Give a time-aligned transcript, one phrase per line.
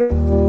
[0.00, 0.39] ¿Qué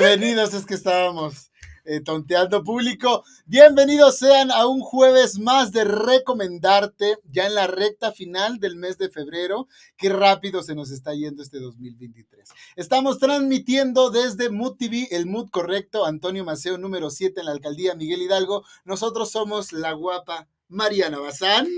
[0.00, 1.52] desprevenidos es que estábamos
[1.84, 3.22] eh, tonteando público.
[3.44, 8.96] Bienvenidos sean a un jueves más de recomendarte, ya en la recta final del mes
[8.96, 9.68] de febrero.
[9.98, 12.48] Qué rápido se nos está yendo este 2023.
[12.76, 17.94] Estamos transmitiendo desde Mood TV, el Mood correcto, Antonio Maceo, número 7 en la alcaldía
[17.94, 18.64] Miguel Hidalgo.
[18.86, 21.66] Nosotros somos la guapa Mariana Bazán.
[21.66, 21.74] Y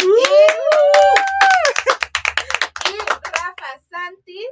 [3.09, 4.47] Rafa Santis,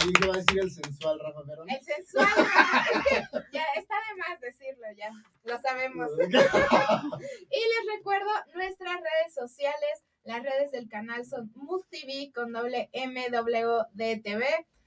[0.00, 1.68] Ahí que va a decir el sensual, Rafa Verón.
[1.70, 2.26] el sensual.
[2.26, 3.14] Es que
[3.52, 5.10] ya está de más decirlo, ya
[5.44, 6.10] lo sabemos.
[6.20, 10.04] Y les recuerdo nuestras redes sociales.
[10.24, 14.42] Las redes del canal son Mood TV con doble MWDTV.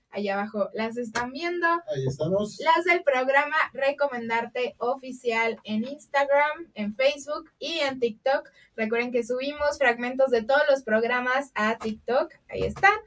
[0.10, 1.68] Allá abajo las están viendo.
[1.68, 2.58] Ahí estamos.
[2.60, 8.50] Las del programa Recomendarte Oficial en Instagram, en Facebook y en TikTok.
[8.76, 12.34] Recuerden que subimos fragmentos de todos los programas a TikTok.
[12.50, 12.98] Ahí están.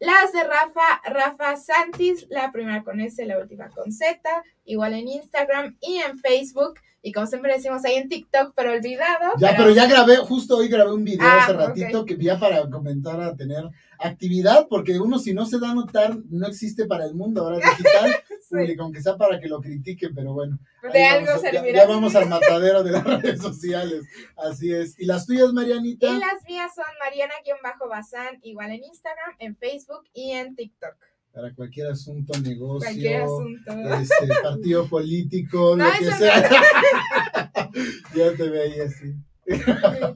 [0.00, 4.20] Las de Rafa, Rafa Santis, la primera con S, la última con Z,
[4.64, 6.74] igual en Instagram y en Facebook.
[7.00, 9.32] Y como siempre decimos ahí en TikTok, pero olvidado.
[9.38, 12.68] Ya, pero ya grabé, justo hoy grabé un video Ah, hace ratito que ya para
[12.68, 13.64] comenzar a tener
[13.98, 17.58] actividad, porque uno si no se da a notar, no existe para el mundo, ahora
[17.58, 18.16] digital.
[18.48, 20.58] público, aunque sea para que lo critiquen, pero bueno.
[20.92, 21.82] De algo vamos a- ya- servirá.
[21.82, 24.04] Ya, vamos al matadero de las redes sociales,
[24.36, 24.98] así es.
[24.98, 26.08] ¿Y las tuyas, Marianita?
[26.08, 30.94] Y las mías son Mariana-Bazán, igual en Instagram, en Facebook y en TikTok.
[31.32, 33.72] Para cualquier asunto, negocio, Cualquier asunto.
[34.00, 36.50] este, partido político, No, lo que sea.
[38.14, 39.14] ya te veía así.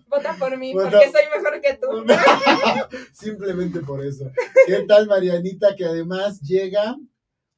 [0.08, 1.86] Vota por mí, porque soy mejor que tú.
[3.12, 4.30] Simplemente por eso.
[4.66, 5.74] ¿Qué tal, Marianita?
[5.76, 6.96] Que además llega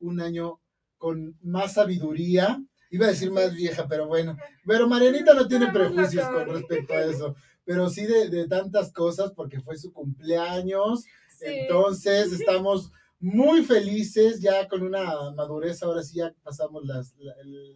[0.00, 0.60] un año
[1.04, 2.64] con más sabiduría.
[2.88, 4.38] Iba a decir más vieja, pero bueno.
[4.66, 7.36] Pero Marianita no tiene prejuicios con respecto a eso.
[7.62, 11.04] Pero sí de, de tantas cosas, porque fue su cumpleaños.
[11.28, 11.44] Sí.
[11.44, 12.90] Entonces estamos
[13.24, 15.82] muy felices, ya con una madurez.
[15.82, 17.34] Ahora sí ya pasamos las, la-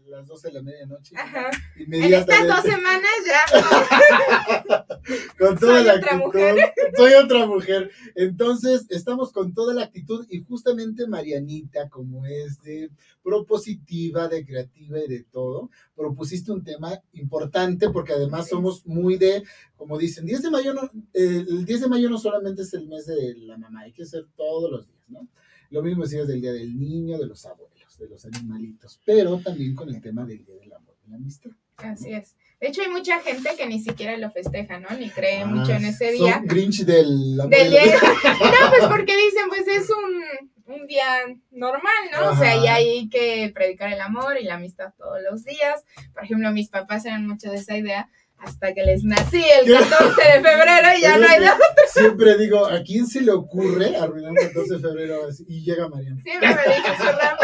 [0.08, 1.16] las 12 de la medianoche.
[1.16, 1.50] Ajá.
[1.76, 4.86] En estas dos semanas ya.
[5.38, 6.24] con toda Soy la otra actitud.
[6.26, 6.56] mujer.
[6.96, 7.90] Soy otra mujer.
[8.14, 12.90] Entonces, estamos con toda la actitud y justamente Marianita, como es de
[13.22, 19.42] propositiva, de creativa y de todo, propusiste un tema importante porque además somos muy de,
[19.76, 20.82] como dicen, 10 de mayo no,
[21.14, 24.06] eh, el 10 de mayo no solamente es el mes de la mamá, hay que
[24.06, 25.26] ser todos los días, ¿no?
[25.70, 29.74] Lo mismo decías del día del niño, de los abuelos, de los animalitos, pero también
[29.74, 31.50] con el tema del día del amor y la amistad.
[31.76, 32.34] Así es.
[32.60, 34.88] De hecho, hay mucha gente que ni siquiera lo festeja, ¿no?
[34.98, 36.42] Ni cree Ah, mucho en ese son día.
[36.44, 37.84] Grinch del amor Del día-.
[37.84, 41.06] No, pues porque dicen, pues es un, un día
[41.52, 42.30] normal, ¿no?
[42.30, 45.84] O sea, y hay que predicar el amor y la amistad todos los días.
[46.14, 48.08] Por ejemplo, mis papás eran mucho de esa idea
[48.38, 49.72] hasta que les nací el ¿Qué?
[49.72, 51.58] 14 de febrero y ya no hay nada.
[51.88, 56.20] Siempre digo, ¿a quién se le ocurre arruinar un 14 de febrero y llega Mariana?
[56.22, 57.40] Siempre me ramo.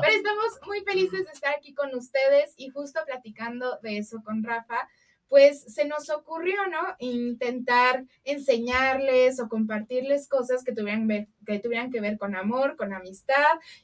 [0.00, 4.42] Pero estamos muy felices de estar aquí con ustedes y justo platicando de eso con
[4.42, 4.88] Rafa,
[5.28, 6.78] pues se nos ocurrió, ¿no?
[6.98, 12.92] Intentar enseñarles o compartirles cosas que tuvieran, ver- que tuvieran que ver con amor, con
[12.92, 13.34] amistad,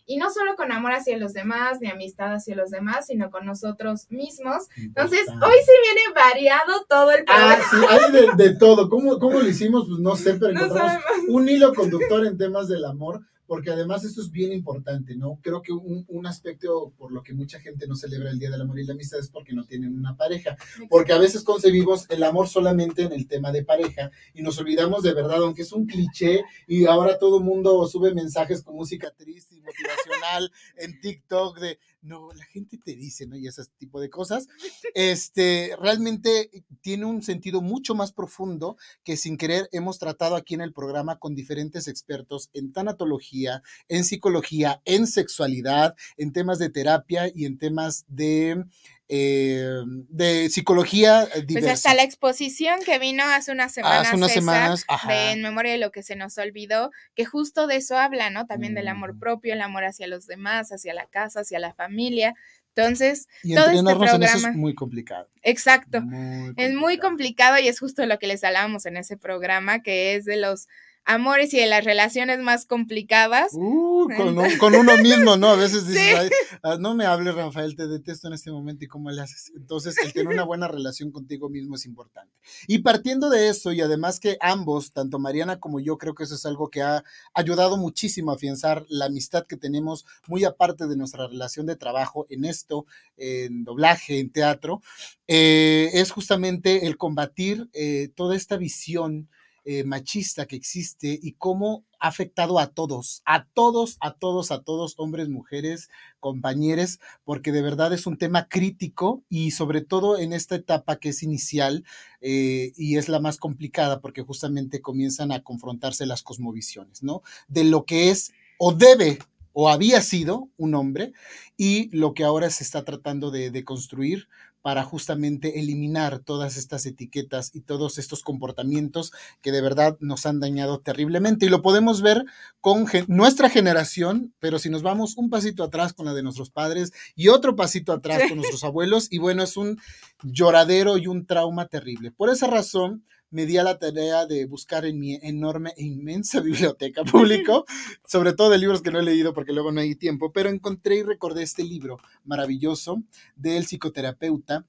[0.07, 3.45] y no solo con amor hacia los demás, ni amistad hacia los demás, sino con
[3.47, 4.69] nosotros mismos.
[4.77, 7.57] Entonces, hoy se viene variado todo el programa.
[7.59, 8.89] Ah, sí, hay de, de todo.
[8.89, 9.87] ¿Cómo, ¿Cómo lo hicimos?
[9.89, 10.93] Pues no sé, pero encontramos
[11.29, 13.21] un hilo conductor en temas del amor,
[13.53, 15.39] porque además esto es bien importante, ¿no?
[15.43, 18.63] Creo que un, un aspecto por lo que mucha gente no celebra el Día del
[18.63, 20.57] Amor y la Amistad es porque no tienen una pareja,
[20.89, 25.03] porque a veces concebimos el amor solamente en el tema de pareja y nos olvidamos
[25.03, 29.11] de verdad, aunque es un cliché y ahora todo el mundo sube mensajes con música
[29.11, 33.37] triste y motivacional en TikTok de, no, la gente te dice, ¿no?
[33.37, 34.49] Y ese tipo de cosas,
[34.95, 36.51] este, realmente
[36.81, 41.19] tiene un sentido mucho más profundo que sin querer hemos tratado aquí en el programa
[41.19, 43.42] con diferentes expertos en tanatología,
[43.89, 48.65] en psicología, en sexualidad, en temas de terapia y en temas de,
[49.09, 49.69] eh,
[50.09, 51.73] de psicología eh, Pues diversa.
[51.73, 55.79] hasta la exposición que vino hace unas semanas, Hace unas semanas, de En Memoria de
[55.79, 58.47] lo que se nos olvidó, que justo de eso habla, ¿no?
[58.47, 59.19] También del amor Mm.
[59.19, 62.35] propio, el amor hacia los demás, hacia la casa, hacia la familia.
[62.75, 65.29] Entonces, y todo este en eso programa- es muy complicado.
[65.43, 66.01] exacto.
[66.01, 70.15] Muy Es muy complicado y es justo lo que les hablábamos en ese programa, que
[70.15, 70.69] es de los
[71.05, 73.53] amores y de las relaciones más complicadas.
[73.55, 75.49] Uh, con, un- con uno mismo, ¿no?
[75.49, 76.15] A veces dices, Sí.
[76.17, 76.31] "Ay,
[76.63, 79.53] ah, no me hables, Rafael, te detesto en este momento y cómo le haces.
[79.57, 82.33] Entonces, el tener una buena relación contigo mismo es importante.
[82.69, 86.35] Y partiendo de eso, y además que ambos, tanto Mariana como yo, creo que eso
[86.35, 90.97] es algo que ha ayudado muchísimo a afianzar la amistad que tenemos, muy aparte de
[90.97, 94.81] nuestra relación de trabajo en esto, en doblaje, en teatro,
[95.27, 99.29] eh, es justamente el combatir eh, toda esta visión
[99.65, 104.63] eh, machista que existe y cómo ha afectado a todos, a todos, a todos, a
[104.63, 105.89] todos, hombres, mujeres,
[106.19, 111.11] compañeros, porque de verdad es un tema crítico y sobre todo en esta etapa que
[111.11, 111.85] es inicial
[112.21, 117.23] eh, y es la más complicada porque justamente comienzan a confrontarse las cosmovisiones, ¿no?
[117.47, 119.19] De lo que es o debe
[119.53, 121.13] o había sido un hombre
[121.57, 124.29] y lo que ahora se está tratando de, de construir
[124.63, 129.13] para justamente eliminar todas estas etiquetas y todos estos comportamientos
[129.43, 131.47] que de verdad nos han dañado terriblemente.
[131.47, 132.25] Y lo podemos ver
[132.61, 136.51] con gen- nuestra generación, pero si nos vamos un pasito atrás con la de nuestros
[136.51, 139.79] padres y otro pasito atrás con nuestros abuelos, y bueno, es un
[140.23, 142.13] lloradero y un trauma terrible.
[142.13, 146.41] Por esa razón, me di a la tarea de buscar en mi enorme e inmensa
[146.43, 147.63] biblioteca pública,
[148.07, 150.97] sobre todo de libros que no he leído porque luego no hay tiempo, pero encontré
[150.97, 153.03] y recordé este libro maravilloso
[153.35, 154.67] del psicoterapeuta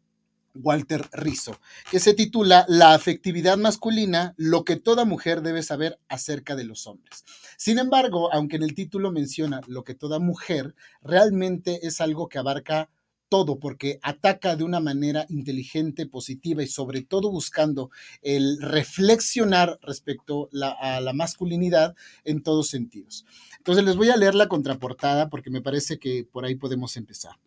[0.55, 6.55] Walter Rizzo, que se titula La afectividad masculina, lo que toda mujer debe saber acerca
[6.55, 7.25] de los hombres.
[7.57, 12.37] Sin embargo, aunque en el título menciona lo que toda mujer, realmente es algo que
[12.37, 12.89] abarca
[13.33, 17.89] todo porque ataca de una manera inteligente, positiva y sobre todo buscando
[18.21, 21.95] el reflexionar respecto a la masculinidad
[22.25, 23.25] en todos sentidos.
[23.57, 27.39] Entonces les voy a leer la contraportada porque me parece que por ahí podemos empezar.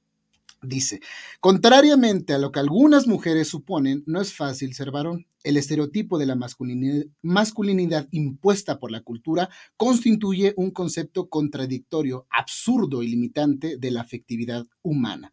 [0.60, 0.98] Dice,
[1.38, 5.28] contrariamente a lo que algunas mujeres suponen, no es fácil ser varón.
[5.44, 13.04] El estereotipo de la masculinidad, masculinidad impuesta por la cultura constituye un concepto contradictorio, absurdo
[13.04, 15.32] y limitante de la afectividad humana.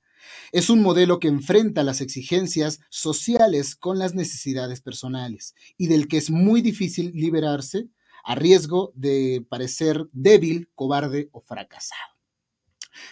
[0.51, 6.17] Es un modelo que enfrenta las exigencias sociales con las necesidades personales y del que
[6.17, 7.89] es muy difícil liberarse
[8.23, 12.13] a riesgo de parecer débil, cobarde o fracasado.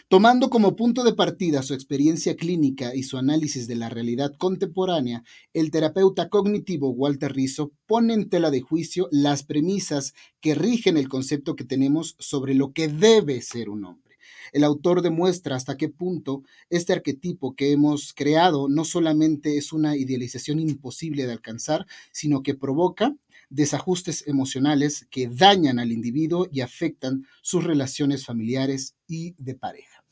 [0.08, 5.24] Tomando como punto de partida su experiencia clínica y su análisis de la realidad contemporánea,
[5.54, 11.10] el terapeuta cognitivo Walter Rizzo pone en tela de juicio las premisas que rigen el
[11.10, 14.11] concepto que tenemos sobre lo que debe ser un hombre.
[14.51, 19.95] El autor demuestra hasta qué punto este arquetipo que hemos creado no solamente es una
[19.95, 23.15] idealización imposible de alcanzar, sino que provoca
[23.50, 30.03] desajustes emocionales que dañan al individuo y afectan sus relaciones familiares y de pareja.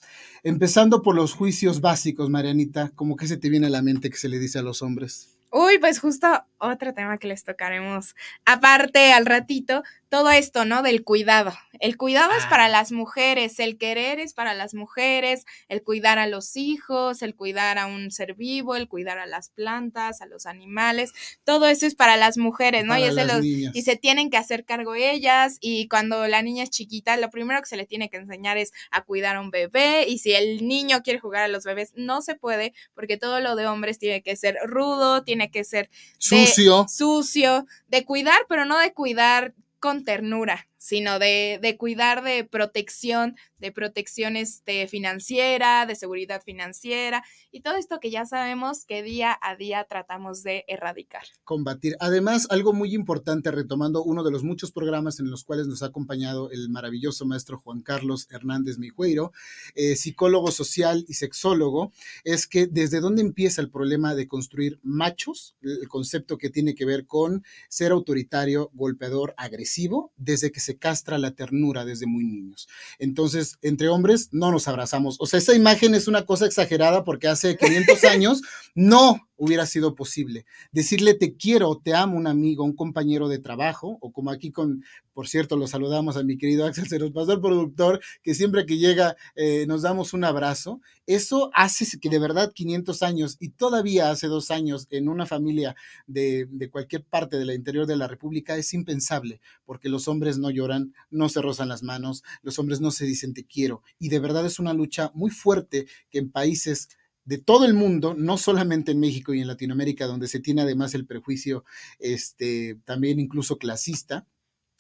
[0.44, 4.18] Empezando por los juicios básicos, Marianita, ¿cómo que se te viene a la mente que
[4.18, 5.38] se le dice a los hombres?
[5.52, 6.28] Uy, pues justo
[6.60, 8.16] otro tema que les tocaremos
[8.46, 10.82] aparte al ratito, todo esto, ¿no?
[10.82, 11.54] Del cuidado.
[11.80, 12.70] El cuidado es para Ah.
[12.70, 17.78] las mujeres, el querer es para las mujeres, el cuidar a los hijos, el cuidar
[17.78, 21.14] a un ser vivo, el cuidar a las plantas, a los animales,
[21.44, 22.90] todo eso es para las mujeres, ¿no?
[22.94, 23.76] Para y, es de las los- niñas.
[23.76, 27.60] y se tienen que hacer cargo ellas y cuando la niña es chiquita, lo primero
[27.62, 30.68] que se le tiene que enseñar es a cuidar a un bebé y si el
[30.68, 34.22] niño quiere jugar a los bebés, no se puede porque todo lo de hombres tiene
[34.24, 36.88] que ser rudo, tiene que ser Sucio.
[36.90, 43.36] sucio, de cuidar, pero no de cuidar con ternura, sino de, de cuidar de protección,
[43.60, 49.38] de protección este, financiera, de seguridad financiera y todo esto que ya sabemos que día
[49.42, 51.24] a día tratamos de erradicar.
[51.44, 51.96] combatir.
[52.00, 55.88] Además, algo muy importante, retomando uno de los muchos programas en los cuales nos ha
[55.88, 59.32] acompañado el maravilloso maestro Juan Carlos Hernández Mijueiro,
[59.76, 61.92] eh, psicólogo social y sexólogo,
[62.24, 66.86] es que desde dónde empieza el problema de construir machos, el concepto que tiene que
[66.86, 72.68] ver con ser autoritario, golpeador, agresivo, desde que se castra la ternura desde muy niños.
[73.00, 75.18] Entonces, entre hombres no nos abrazamos.
[75.20, 78.42] O sea, esa imagen es una cosa exagerada porque hace 500 años
[78.76, 83.98] no hubiera sido posible decirle te quiero, te amo, un amigo, un compañero de trabajo,
[84.02, 87.34] o como aquí con, por cierto, lo saludamos a mi querido Axel, se nos pasó
[87.34, 90.82] el productor, que siempre que llega eh, nos damos un abrazo.
[91.08, 95.76] Eso hace que de verdad 500 años y todavía hace dos años en una familia
[96.06, 100.52] de, de cualquier parte del interior de la República es impensable, porque los hombres no
[100.52, 104.20] lloran, no se rozan las manos, los hombres no se dicen te quiero, y de
[104.20, 106.90] verdad es una lucha muy fuerte que en países
[107.30, 110.96] de todo el mundo, no solamente en México y en Latinoamérica, donde se tiene además
[110.96, 111.64] el prejuicio
[112.00, 114.26] este, también incluso clasista,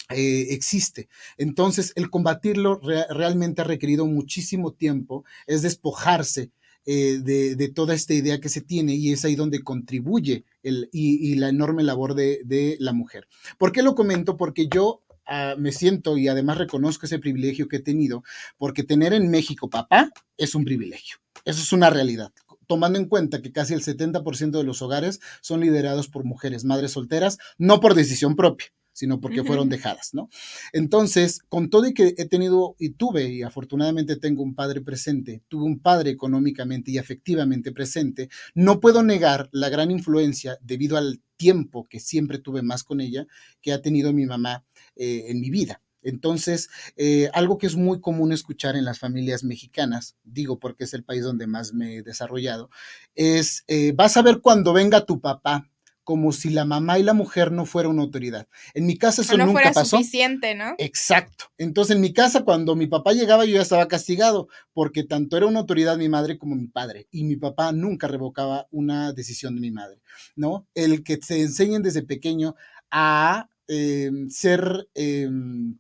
[0.09, 1.09] eh, existe.
[1.37, 6.49] Entonces, el combatirlo re realmente ha requerido muchísimo tiempo, es despojarse
[6.87, 11.35] eh, de, toda esta idea que se tiene y es ahí donde contribuye el, y,
[11.35, 13.27] la enorme labor de, la mujer.
[13.59, 14.37] ¿Por qué lo comento?
[14.37, 18.23] Porque yo ah, me siento y además reconozco ese privilegio que he tenido,
[18.57, 21.17] porque tener en México papá es un privilegio.
[21.49, 22.31] Eso es una realidad
[22.67, 26.91] tomando en cuenta que casi el 70% de los hogares son liderados por mujeres, madres
[26.91, 30.29] solteras, no por decisión propia, sino porque fueron dejadas, ¿no?
[30.71, 35.41] Entonces, con todo y que he tenido y tuve, y afortunadamente tengo un padre presente,
[35.47, 41.23] tuve un padre económicamente y afectivamente presente, no puedo negar la gran influencia debido al
[41.37, 43.25] tiempo que siempre tuve más con ella,
[43.61, 44.63] que ha tenido mi mamá
[44.95, 45.81] eh, en mi vida.
[46.01, 50.93] Entonces, eh, algo que es muy común escuchar en las familias mexicanas, digo porque es
[50.93, 52.69] el país donde más me he desarrollado,
[53.15, 55.69] es, eh, vas a ver cuando venga tu papá,
[56.09, 58.47] como si la mamá y la mujer no fuera una autoridad.
[58.73, 59.97] En mi casa eso no nunca fuera pasó.
[59.97, 60.73] suficiente, ¿no?
[60.79, 61.45] Exacto.
[61.59, 65.45] Entonces, en mi casa, cuando mi papá llegaba, yo ya estaba castigado, porque tanto era
[65.45, 69.61] una autoridad mi madre como mi padre, y mi papá nunca revocaba una decisión de
[69.61, 70.01] mi madre,
[70.35, 70.65] ¿no?
[70.73, 72.55] El que se enseñen desde pequeño
[72.89, 75.77] a em, ser em,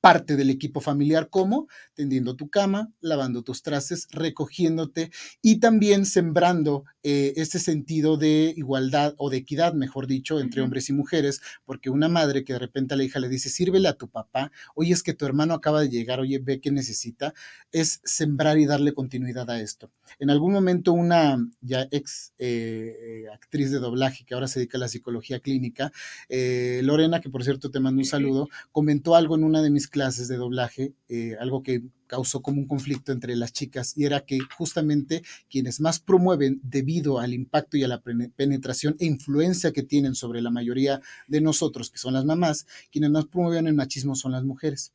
[0.00, 5.10] parte del equipo familiar como tendiendo tu cama, lavando tus trastes, recogiéndote
[5.42, 10.88] y también sembrando eh, este sentido de igualdad o de equidad, mejor dicho, entre hombres
[10.88, 13.94] y mujeres, porque una madre que de repente a la hija le dice, sírvele a
[13.94, 17.34] tu papá, oye, es que tu hermano acaba de llegar, oye, ve qué necesita,
[17.72, 19.90] es sembrar y darle continuidad a esto.
[20.18, 24.80] En algún momento una ya ex eh, actriz de doblaje que ahora se dedica a
[24.80, 25.92] la psicología clínica,
[26.28, 29.88] eh, Lorena, que por cierto te mando un saludo, comentó algo en una de mis
[29.88, 34.24] clases de doblaje, eh, algo que causó como un conflicto entre las chicas y era
[34.24, 39.84] que justamente quienes más promueven debido al impacto y a la penetración e influencia que
[39.84, 44.16] tienen sobre la mayoría de nosotros, que son las mamás, quienes más promueven el machismo
[44.16, 44.92] son las mujeres.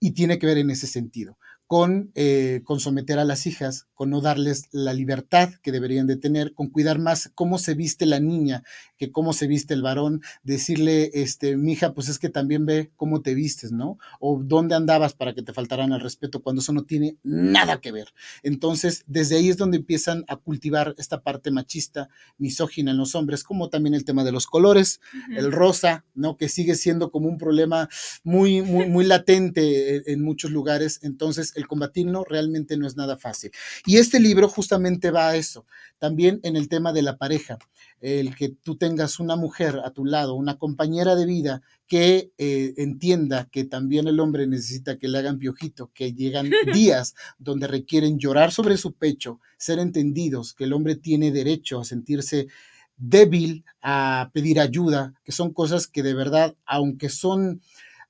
[0.00, 1.36] Y tiene que ver en ese sentido
[1.72, 6.18] con, eh, con, someter a las hijas, con no darles la libertad que deberían de
[6.18, 8.62] tener, con cuidar más cómo se viste la niña
[8.98, 13.22] que cómo se viste el varón, decirle, este, mija, pues es que también ve cómo
[13.22, 13.98] te vistes, ¿no?
[14.20, 17.90] O dónde andabas para que te faltaran al respeto cuando eso no tiene nada que
[17.90, 18.12] ver.
[18.42, 23.42] Entonces, desde ahí es donde empiezan a cultivar esta parte machista, misógina en los hombres,
[23.42, 25.00] como también el tema de los colores,
[25.36, 26.36] el rosa, ¿no?
[26.36, 27.88] Que sigue siendo como un problema
[28.22, 31.00] muy, muy, muy latente en muchos lugares.
[31.02, 33.50] Entonces, el combatirlo realmente no es nada fácil.
[33.86, 35.66] Y este libro justamente va a eso,
[35.98, 37.58] también en el tema de la pareja,
[38.00, 42.74] el que tú tengas una mujer a tu lado, una compañera de vida que eh,
[42.76, 48.18] entienda que también el hombre necesita que le hagan piojito, que llegan días donde requieren
[48.18, 52.48] llorar sobre su pecho, ser entendidos, que el hombre tiene derecho a sentirse
[52.96, 57.60] débil, a pedir ayuda, que son cosas que de verdad, aunque son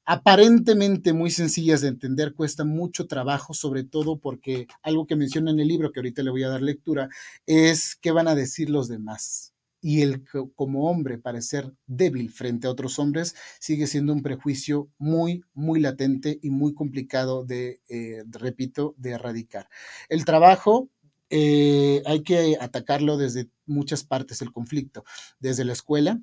[0.04, 5.60] aparentemente muy sencillas de entender, cuesta mucho trabajo, sobre todo porque algo que menciona en
[5.60, 7.08] el libro, que ahorita le voy a dar lectura,
[7.46, 9.54] es qué van a decir los demás.
[9.84, 10.22] Y el
[10.54, 16.38] como hombre parecer débil frente a otros hombres sigue siendo un prejuicio muy, muy latente
[16.40, 19.68] y muy complicado de, eh, repito, de erradicar.
[20.08, 20.88] El trabajo
[21.30, 25.02] eh, hay que atacarlo desde muchas partes el conflicto,
[25.40, 26.20] desde la escuela,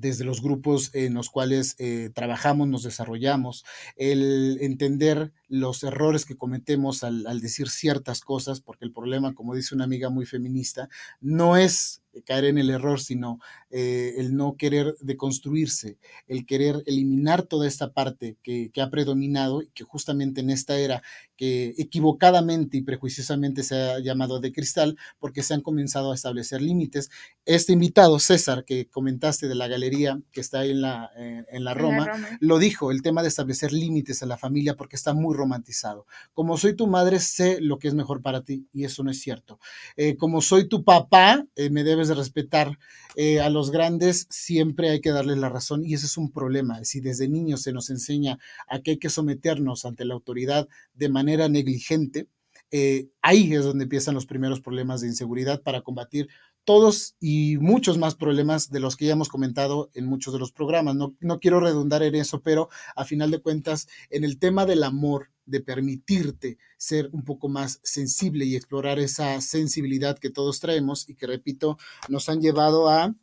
[0.00, 3.64] desde los grupos en los cuales eh, trabajamos, nos desarrollamos,
[3.96, 9.54] el entender los errores que cometemos al, al, decir ciertas cosas, porque el problema, como
[9.54, 10.88] dice una amiga muy feminista,
[11.20, 13.38] no es caer en el error, sino
[13.70, 19.62] eh, el no querer deconstruirse, el querer eliminar toda esta parte que, que, ha predominado
[19.62, 21.02] y que justamente en esta era
[21.36, 26.60] que equivocadamente y prejuiciosamente se ha llamado de cristal, porque se han comenzado a establecer
[26.60, 27.10] límites.
[27.44, 31.64] Este invitado, César, que comentaste de la galería que está ahí en la, eh, en
[31.64, 32.08] la, Roma,
[32.40, 36.06] lo dijo, el tema de establecer límites a la familia, porque está muy romantizado.
[36.32, 39.20] Como soy tu madre, sé lo que es mejor para ti, y eso no es
[39.20, 39.58] cierto.
[39.96, 42.78] Eh, como soy tu papá, me debes de respetar
[43.16, 46.84] eh, a los grandes, siempre hay que darles la razón y ese es un problema.
[46.84, 51.08] Si desde niños se nos enseña a que hay que someternos ante la autoridad de
[51.08, 52.28] manera negligente,
[52.70, 56.28] eh, ahí es donde empiezan los primeros problemas de inseguridad para combatir
[56.64, 60.52] todos y muchos más problemas de los que ya hemos comentado en muchos de los
[60.52, 60.94] programas.
[60.94, 64.84] No, no quiero redundar en eso, pero a final de cuentas, en el tema del
[64.84, 71.08] amor, de permitirte ser un poco más sensible y explorar esa sensibilidad que todos traemos
[71.08, 71.76] y que, repito,
[72.08, 73.14] nos han llevado a...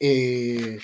[0.00, 0.78] Eh,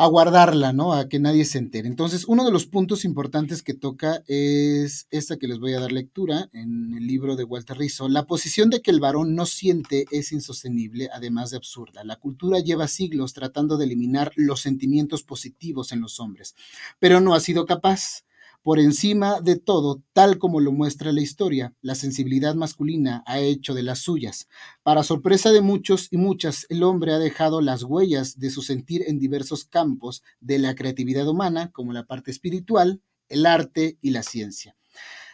[0.00, 0.94] a guardarla, ¿no?
[0.94, 1.86] A que nadie se entere.
[1.86, 5.92] Entonces, uno de los puntos importantes que toca es esta que les voy a dar
[5.92, 8.08] lectura en el libro de Walter Rizzo.
[8.08, 12.02] La posición de que el varón no siente es insostenible, además de absurda.
[12.02, 16.54] La cultura lleva siglos tratando de eliminar los sentimientos positivos en los hombres,
[16.98, 18.24] pero no ha sido capaz
[18.62, 23.72] Por encima de todo, tal como lo muestra la historia, la sensibilidad masculina ha hecho
[23.72, 24.48] de las suyas.
[24.82, 29.02] Para sorpresa de muchos y muchas, el hombre ha dejado las huellas de su sentir
[29.06, 34.22] en diversos campos de la creatividad humana, como la parte espiritual, el arte y la
[34.22, 34.76] ciencia.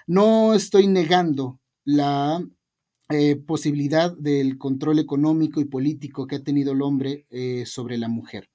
[0.06, 2.46] No estoy negando la
[3.08, 8.08] eh, posibilidad del control económico y político que ha tenido el hombre eh, sobre la
[8.08, 8.50] mujer.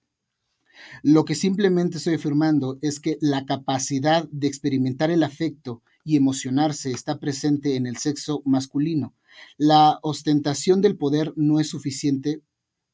[1.03, 6.91] Lo que simplemente estoy afirmando es que la capacidad de experimentar el afecto y emocionarse
[6.91, 9.13] está presente en el sexo masculino.
[9.57, 12.41] La ostentación del poder no es suficiente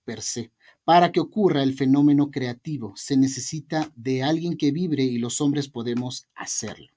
[0.03, 0.51] per se.
[0.83, 5.67] Para que ocurra el fenómeno creativo, se necesita de alguien que vibre y los hombres
[5.67, 6.87] podemos hacerlo.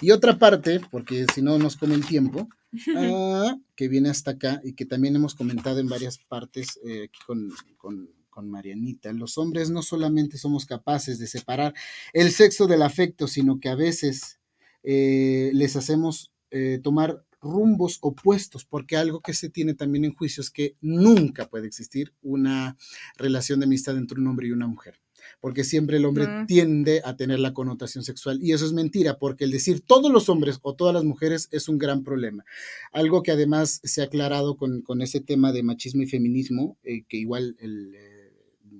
[0.00, 2.48] Y otra parte, porque si no nos come el tiempo,
[2.96, 7.18] ah, que viene hasta acá y que también hemos comentado en varias partes eh, aquí
[7.26, 9.12] con, con con Marianita.
[9.12, 11.74] Los hombres no solamente somos capaces de separar
[12.12, 14.40] el sexo del afecto, sino que a veces
[14.82, 20.40] eh, les hacemos eh, tomar rumbos opuestos, porque algo que se tiene también en juicio
[20.40, 22.76] es que nunca puede existir una
[23.16, 25.02] relación de amistad entre un hombre y una mujer
[25.40, 28.38] porque siempre el hombre tiende a tener la connotación sexual.
[28.42, 31.68] Y eso es mentira, porque el decir todos los hombres o todas las mujeres es
[31.68, 32.44] un gran problema.
[32.92, 37.16] Algo que además se ha aclarado con, ese tema de machismo y feminismo, eh, que
[37.16, 37.94] igual el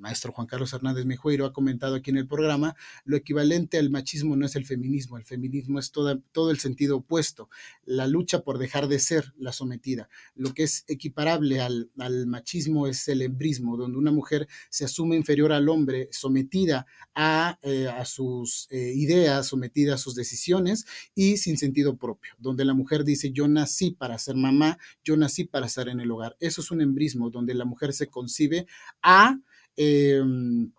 [0.02, 4.36] maestro Juan Carlos Hernández Mejueiro ha comentado aquí en el programa, lo equivalente al machismo
[4.36, 7.48] no es el feminismo, el feminismo es todo el sentido opuesto,
[7.84, 10.08] la lucha por dejar de ser la sometida.
[10.34, 11.90] Lo que es equiparable al,
[12.26, 17.88] machismo es el embrismo, donde una mujer se asume inferior al hombre, sometida a, eh,
[18.04, 23.30] sus eh, ideas, sometida a sus decisiones y sin sentido propio, donde la mujer dice
[23.30, 26.36] yo nací para ser mamá, yo nací para estar en el hogar.
[26.40, 28.66] Eso es un embrismo, donde la mujer se concibe
[29.00, 29.38] a
[29.76, 30.70] Em,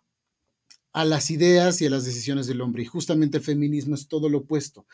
[0.93, 2.83] a las ideas y a las decisiones del hombre.
[2.83, 4.85] Y justamente el feminismo es todo lo opuesto.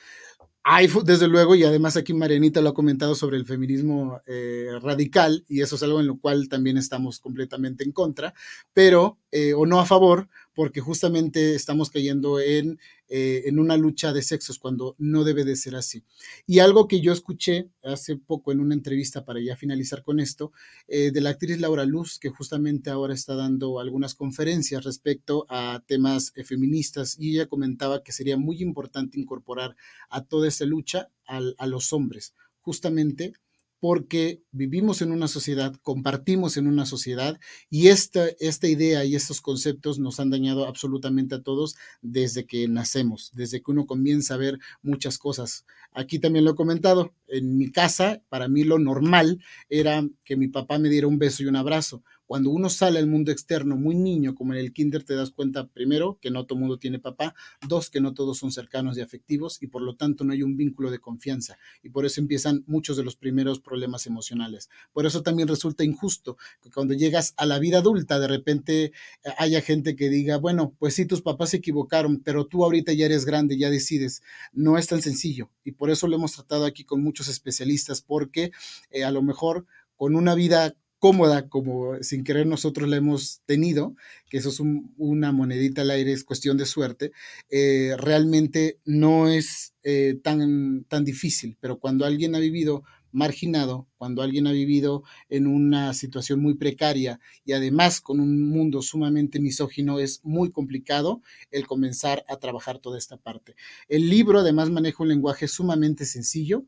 [0.63, 5.43] Hay, desde luego, y además aquí Marianita lo ha comentado sobre el feminismo eh, radical,
[5.47, 8.33] y eso es algo en lo cual también estamos completamente en contra,
[8.73, 12.79] pero, eh, o no a favor, porque justamente estamos cayendo en,
[13.09, 16.03] eh, en una lucha de sexos cuando no debe de ser así.
[16.45, 20.51] Y algo que yo escuché hace poco en una entrevista para ya finalizar con esto,
[20.87, 26.33] de la actriz Laura Luz, que justamente ahora está dando algunas conferencias respecto a temas
[26.45, 29.75] feministas, y ella comentaba que sería muy importante incorporar
[30.09, 33.33] a toda esa lucha a los hombres, justamente
[33.79, 37.39] porque vivimos en una sociedad, compartimos en una sociedad
[37.69, 42.67] y esta, esta idea y estos conceptos nos han dañado absolutamente a todos desde que
[42.67, 45.65] nacemos, desde que uno comienza a ver muchas cosas.
[45.93, 49.39] Aquí también lo he comentado, en mi casa, para mí lo normal
[49.69, 52.03] era que mi papá me diera un beso y un abrazo.
[52.29, 55.65] Cuando uno sale al mundo externo muy niño, como en el kinder, te das cuenta,
[55.65, 57.33] primero, que no todo mundo tiene papá,
[57.67, 60.55] dos, que no todos son cercanos y afectivos y por lo tanto no hay un
[60.55, 61.57] vínculo de confianza.
[61.81, 64.69] Y por eso empiezan muchos de los primeros problemas emocionales.
[64.93, 68.91] Por eso también resulta injusto que cuando llegas a la vida adulta, de repente eh,
[69.39, 73.07] haya gente que diga, bueno, pues sí, tus papás se equivocaron, pero tú ahorita ya
[73.07, 74.21] eres grande, ya decides.
[74.53, 75.49] No es tan sencillo.
[75.63, 78.51] Y por eso lo hemos tratado aquí con muchos especialistas, porque
[78.91, 79.65] eh, a lo mejor
[79.95, 83.95] con una vida cómoda como sin querer nosotros la hemos tenido,
[84.29, 84.59] que eso es
[84.97, 87.11] una monedita al aire, es cuestión de suerte,
[87.49, 94.21] eh, realmente no es eh, tan, tan difícil, pero cuando alguien ha vivido marginado, cuando
[94.21, 99.99] alguien ha vivido en una situación muy precaria y además con un mundo sumamente misógino,
[99.99, 103.55] es muy complicado el comenzar a trabajar toda esta parte.
[103.87, 106.65] El libro además maneja un lenguaje sumamente sencillo,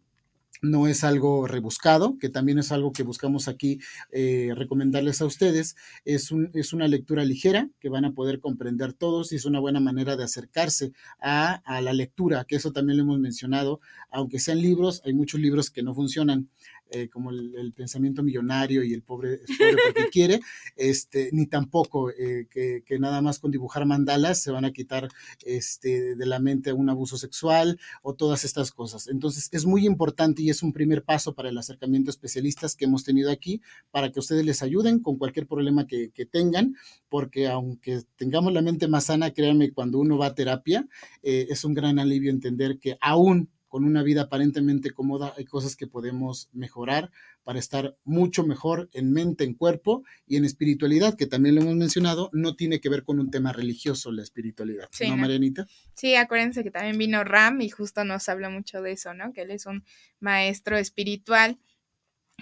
[0.62, 3.80] no es algo rebuscado, que también es algo que buscamos aquí
[4.12, 5.76] eh, recomendarles a ustedes.
[6.06, 9.60] Es, un, es, una lectura ligera que van a poder comprender todos y es una
[9.60, 13.82] buena manera de acercarse a, a la lectura, que eso también lo hemos mencionado.
[14.12, 16.50] Aunque sean libros, hay muchos libros que no funcionan
[16.92, 20.42] eh, como el, pensamiento millonario y el pobre es pobre porque quiere,
[20.76, 25.08] este, ni tampoco eh, que, nada más con dibujar mandalas se van a quitar
[25.46, 29.08] este, de la mente un abuso sexual o todas estas cosas.
[29.08, 32.86] Entonces es muy importante y es un primer paso para el acercamiento a especialistas que
[32.86, 36.76] hemos tenido aquí para que ustedes les ayuden con cualquier problema que, tengan,
[37.10, 40.88] porque aunque tengamos la mente más sana, créanme, cuando uno va a terapia,
[41.24, 45.78] eh, es un gran alivio entender que aún con una vida aparentemente cómoda, hay cosas
[45.78, 47.10] que podemos mejorar
[47.42, 51.78] para estar mucho mejor en mente, en cuerpo y en espiritualidad, que también lo hemos
[51.78, 55.68] mencionado, no tiene que ver con un tema religioso la espiritualidad, ¿no, Marianita?
[55.94, 59.32] Sí, acuérdense que también vino Ram y justo nos habla mucho de eso, ¿no?
[59.32, 59.86] Que él es un
[60.20, 61.58] maestro espiritual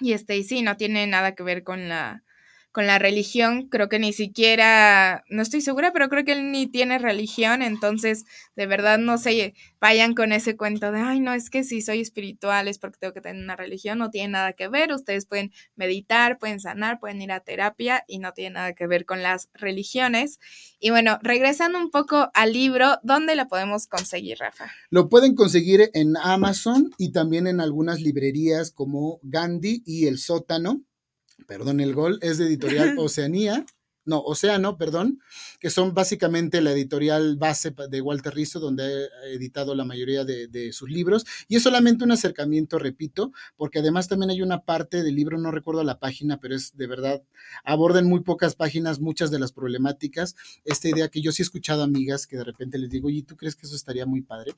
[0.02, 2.24] y este, y sí, no tiene nada que ver con la
[2.71, 6.67] con la religión, creo que ni siquiera, no estoy segura, pero creo que él ni
[6.67, 11.49] tiene religión, entonces de verdad no se vayan con ese cuento de, ay, no, es
[11.49, 14.67] que si soy espiritual es porque tengo que tener una religión, no tiene nada que
[14.67, 18.86] ver, ustedes pueden meditar, pueden sanar, pueden ir a terapia y no tiene nada que
[18.86, 20.39] ver con las religiones.
[20.79, 24.71] Y bueno, regresando un poco al libro, ¿dónde lo podemos conseguir, Rafa?
[24.89, 30.84] Lo pueden conseguir en Amazon y también en algunas librerías como Gandhi y El Sótano.
[31.47, 33.65] Perdón, el gol es de editorial Oceanía
[34.10, 35.19] no, Océano, perdón,
[35.60, 40.73] que son básicamente la editorial base de Walter Rizzo, donde ha editado la mayoría de,
[40.73, 41.25] sus libros.
[41.47, 45.52] Y es solamente un acercamiento, repito, porque además también hay una parte del libro, no
[45.52, 47.21] recuerdo la página, pero es de verdad,
[47.63, 50.36] aborda en muy pocas páginas muchas de las problemáticas.
[50.65, 53.38] Esta idea que yo sí he escuchado amigas que de repente les digo, ¿y tú
[53.38, 54.54] crees que eso estaría muy padre?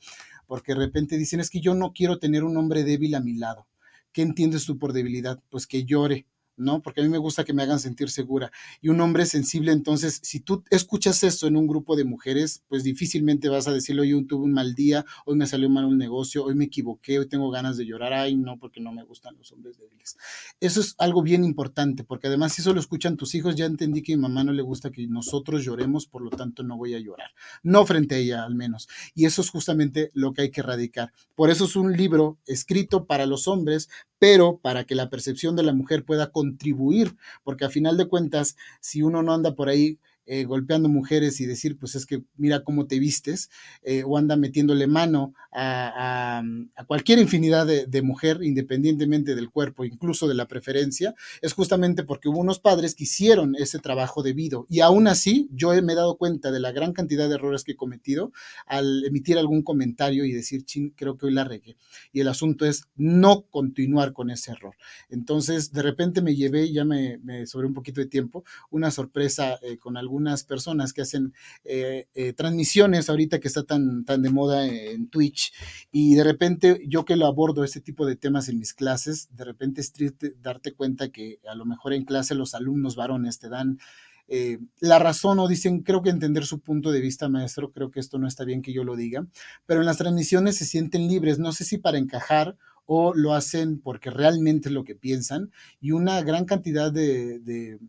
[0.47, 3.33] Porque de repente dicen, es que yo no quiero tener un hombre débil a mi
[3.33, 3.67] lado.
[4.13, 5.41] ¿Qué entiendes tú por debilidad?
[5.49, 6.25] Pues que llore,
[6.61, 6.81] ¿no?
[6.81, 8.51] Porque a mí me gusta que me hagan sentir segura.
[8.81, 12.83] Y un hombre sensible, entonces, si tú escuchas esto en un grupo de mujeres, pues
[12.83, 16.43] difícilmente vas a decirle, hoy tuve un mal día, hoy me salió mal un negocio,
[16.43, 19.51] hoy me equivoqué, hoy tengo ganas de llorar, ay, no, porque no me gustan los
[19.51, 20.17] hombres débiles.
[20.59, 24.01] Eso es algo bien importante, porque además si eso lo escuchan tus hijos, ya entendí
[24.01, 26.99] que mi mamá no le gusta que nosotros lloremos, por lo tanto no voy a
[26.99, 27.31] llorar.
[27.63, 28.87] No frente a ella, al menos.
[29.15, 31.13] Y eso es justamente lo que hay que erradicar.
[31.35, 35.63] Por eso es un libro escrito para los hombres, pero para que la percepción de
[35.63, 39.99] la mujer pueda contribuir, porque a final de cuentas, si uno no anda por ahí
[40.33, 43.49] eh, golpeando mujeres y decir, pues es que mira cómo te vistes,
[43.83, 46.41] eh, o anda metiéndole mano a,
[46.87, 52.39] cualquier infinidad de, mujer, independientemente del cuerpo, incluso de la preferencia, es justamente porque hubo
[52.39, 54.65] unos padres que hicieron ese trabajo debido.
[54.69, 57.73] Y aún así, yo me he dado cuenta de la gran cantidad de errores que
[57.73, 58.31] he cometido
[58.65, 61.75] al emitir algún comentario y decir, chin, creo que hoy la regué.
[62.13, 64.75] Y el asunto es no continuar con ese error.
[65.09, 69.59] Entonces, de repente me llevé, ya me, me sobré un poquito de tiempo, una sorpresa
[69.61, 71.33] eh, con algún algunas personas que hacen
[71.65, 75.51] eh, eh, transmisiones ahorita que está tan, tan de moda en Twitch
[75.91, 79.45] y de repente yo que lo abordo este tipo de temas en mis clases, de
[79.45, 83.49] repente es triste darte cuenta que a lo mejor en clase los alumnos varones te
[83.49, 83.79] dan
[84.27, 87.99] eh, la razón o dicen, creo que entender su punto de vista, maestro, creo que
[87.99, 89.27] esto no está bien que yo lo diga,
[89.65, 92.55] pero en las transmisiones se sienten libres, no sé si para encajar
[92.93, 95.49] o lo hacen porque realmente es lo que piensan
[95.79, 97.39] y una gran cantidad de,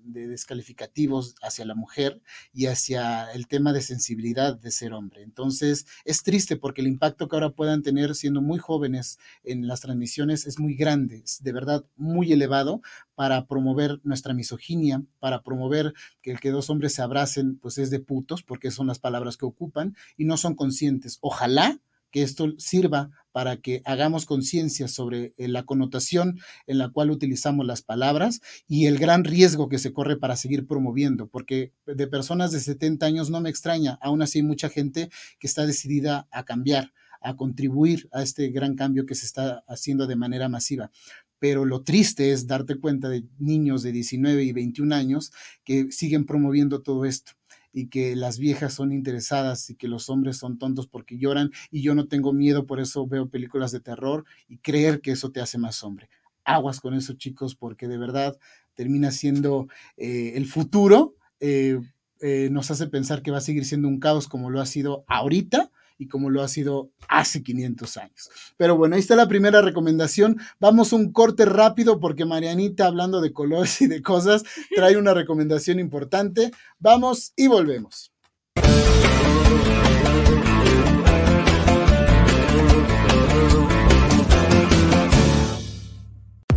[0.04, 2.22] descalificativos hacia la mujer
[2.54, 5.24] y hacia el tema de sensibilidad de ser hombre.
[5.24, 9.80] Entonces es triste porque el impacto que ahora puedan tener siendo muy jóvenes en las
[9.80, 12.80] transmisiones es muy grande, es de verdad muy elevado
[13.16, 17.90] para promover nuestra misoginia, para promover que el que dos hombres se abracen pues es
[17.90, 21.18] de putos porque son las palabras que ocupan y no son conscientes.
[21.22, 21.80] Ojalá
[22.12, 27.66] que esto sirva para que hagamos conciencia sobre eh, la connotación en la cual utilizamos
[27.66, 32.52] las palabras y el gran riesgo que se corre para seguir promoviendo, porque de personas
[32.52, 36.44] de 70 años no me extraña, aún así hay mucha gente que está decidida a
[36.44, 40.90] cambiar, a contribuir a este gran cambio que se está haciendo de manera masiva.
[41.38, 45.32] Pero lo triste es darte cuenta de niños de 19 y 21 años
[45.64, 47.32] que siguen promoviendo todo esto
[47.72, 51.82] y que las viejas son interesadas y que los hombres son tontos porque lloran y
[51.82, 55.40] yo no tengo miedo, por eso veo películas de terror y creer que eso te
[55.40, 56.08] hace más hombre.
[56.44, 58.36] Aguas con eso, chicos, porque de verdad
[58.74, 61.14] termina siendo eh, el futuro.
[61.40, 61.80] Eh,
[62.20, 65.04] eh, nos hace pensar que va a seguir siendo un caos como lo ha sido
[65.08, 65.71] ahorita
[66.02, 68.30] y como lo ha sido hace 500 años.
[68.56, 70.38] Pero bueno, ahí está la primera recomendación.
[70.58, 74.42] Vamos a un corte rápido porque Marianita, hablando de colores y de cosas,
[74.74, 76.50] trae una recomendación importante.
[76.78, 78.12] Vamos y volvemos.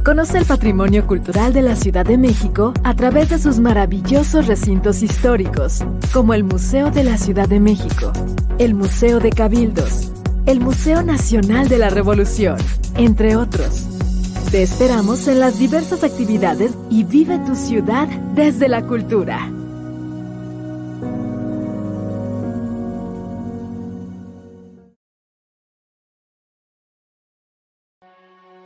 [0.05, 5.01] Conoce el patrimonio cultural de la Ciudad de México a través de sus maravillosos recintos
[5.01, 8.13] históricos, como el Museo de la Ciudad de México,
[8.59, 10.11] el Museo de Cabildos,
[10.45, 12.57] el Museo Nacional de la Revolución,
[12.93, 13.83] entre otros.
[14.51, 19.54] Te esperamos en las diversas actividades y vive tu ciudad desde la cultura.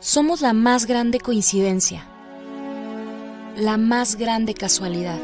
[0.00, 2.06] Somos la más grande coincidencia,
[3.54, 5.18] la más grande casualidad.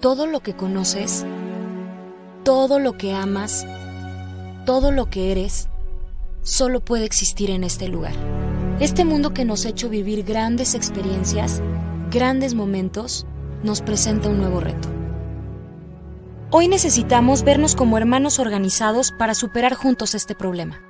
[0.00, 1.26] Todo lo que conoces,
[2.44, 3.66] todo lo que amas,
[4.64, 5.68] todo lo que eres,
[6.40, 8.14] solo puede existir en este lugar.
[8.80, 11.60] Este mundo que nos ha hecho vivir grandes experiencias,
[12.10, 13.26] grandes momentos,
[13.62, 14.88] nos presenta un nuevo reto.
[16.50, 20.85] Hoy necesitamos vernos como hermanos organizados para superar juntos este problema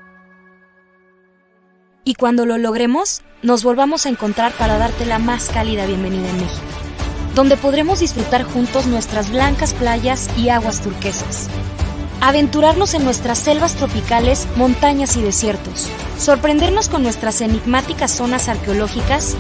[2.07, 6.37] y cuando lo logremos, nos volvamos a encontrar para darte la más cálida bienvenida en
[6.37, 6.63] México.
[7.35, 11.49] donde podremos disfrutar juntos nuestras blancas playas y aguas turquesas.
[12.23, 15.87] Aventurarnos en nuestras selvas tropicales, montañas y desiertos.
[16.19, 19.37] Sorprendernos con nuestras enigmáticas zonas arqueológicas,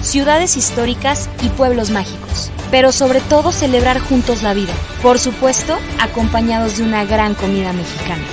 [0.00, 2.50] ciudades históricas y pueblos mágicos.
[2.70, 4.72] Pero sobre todo celebrar juntos la vida.
[5.02, 8.24] Por supuesto, acompañados de una gran comida mexicana.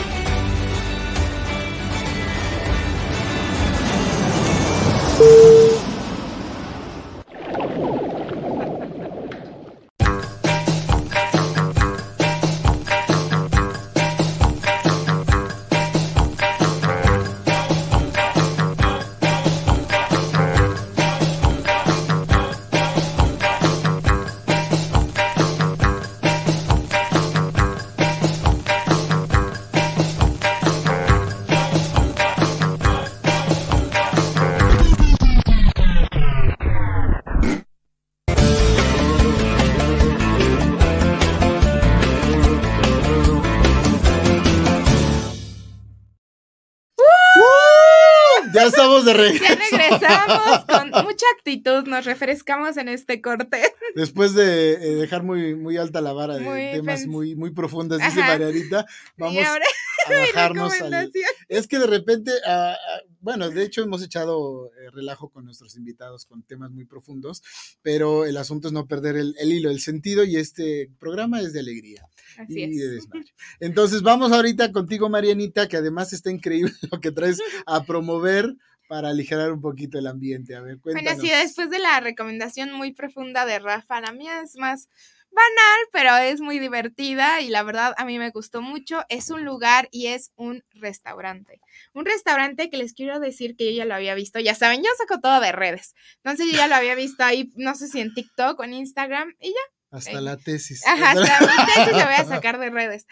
[51.54, 53.62] Actitud, nos refrescamos en este corte.
[53.96, 57.52] Después de eh, dejar muy, muy alta la vara de Muy temas pens- muy, muy
[57.52, 58.20] profundas, dice.
[58.20, 58.86] Marianita,
[59.18, 59.66] vamos ahora
[60.08, 61.12] a bajarnos al...
[61.48, 62.76] Es que de repente, ah,
[63.20, 67.42] bueno, de hecho hemos echado eh, relajo con nuestros invitados con temas muy profundos,
[67.82, 71.54] pero el asunto es no perder el, el hilo, el sentido y este programa es
[71.54, 72.06] de alegría
[72.38, 72.92] Así y de es.
[72.92, 73.34] desmadre.
[73.60, 78.56] Entonces vamos ahorita contigo, Marianita, que además está increíble lo que traes a promover
[78.88, 80.56] para aligerar un poquito el ambiente.
[80.56, 81.22] A ver, Bueno, cuéntanos.
[81.22, 84.88] sí, después de la recomendación muy profunda de Rafa, la mía es más
[85.32, 89.04] banal, pero es muy divertida y la verdad a mí me gustó mucho.
[89.10, 91.60] Es un lugar y es un restaurante.
[91.94, 94.40] Un restaurante que les quiero decir que yo ya lo había visto.
[94.40, 95.96] Ya saben, yo saco todo de redes.
[96.24, 99.34] Entonces yo ya lo había visto ahí, no sé si en TikTok o en Instagram
[99.40, 99.98] y ya.
[99.98, 100.86] Hasta la tesis.
[100.86, 103.06] Ajá, hasta mi tesis lo voy a sacar de redes.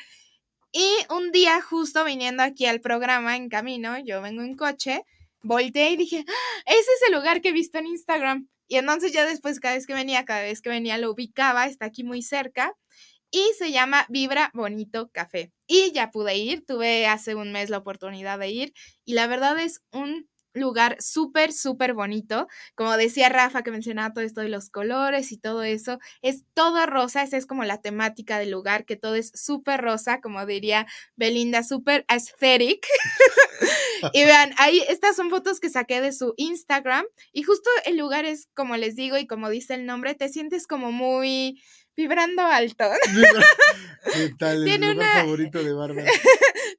[0.71, 5.03] Y un día, justo viniendo aquí al programa en camino, yo vengo en coche,
[5.43, 8.47] volteé y dije, "Ah, ese es el lugar que he visto en Instagram.
[8.67, 11.85] Y entonces ya después, cada vez que venía, cada vez que venía, lo ubicaba, está
[11.87, 12.73] aquí muy cerca.
[13.31, 15.51] Y se llama Vibra Bonito Café.
[15.67, 18.73] Y ya pude ir, tuve hace un mes la oportunidad de ir.
[19.05, 22.47] Y la verdad es un lugar súper, súper bonito.
[22.75, 26.85] Como decía Rafa, que mencionaba todo esto de los colores y todo eso, es todo
[26.85, 30.85] rosa, esa es como la temática del lugar, que todo es súper rosa, como diría
[31.15, 32.85] Belinda, súper aesthetic.
[34.13, 38.25] y vean, ahí estas son fotos que saqué de su Instagram y justo el lugar
[38.25, 41.61] es, como les digo y como dice el nombre, te sientes como muy
[41.95, 42.85] vibrando alto.
[44.13, 44.63] ¿Qué tal?
[44.63, 46.11] Tiene lugar una- favorito de Bárbara.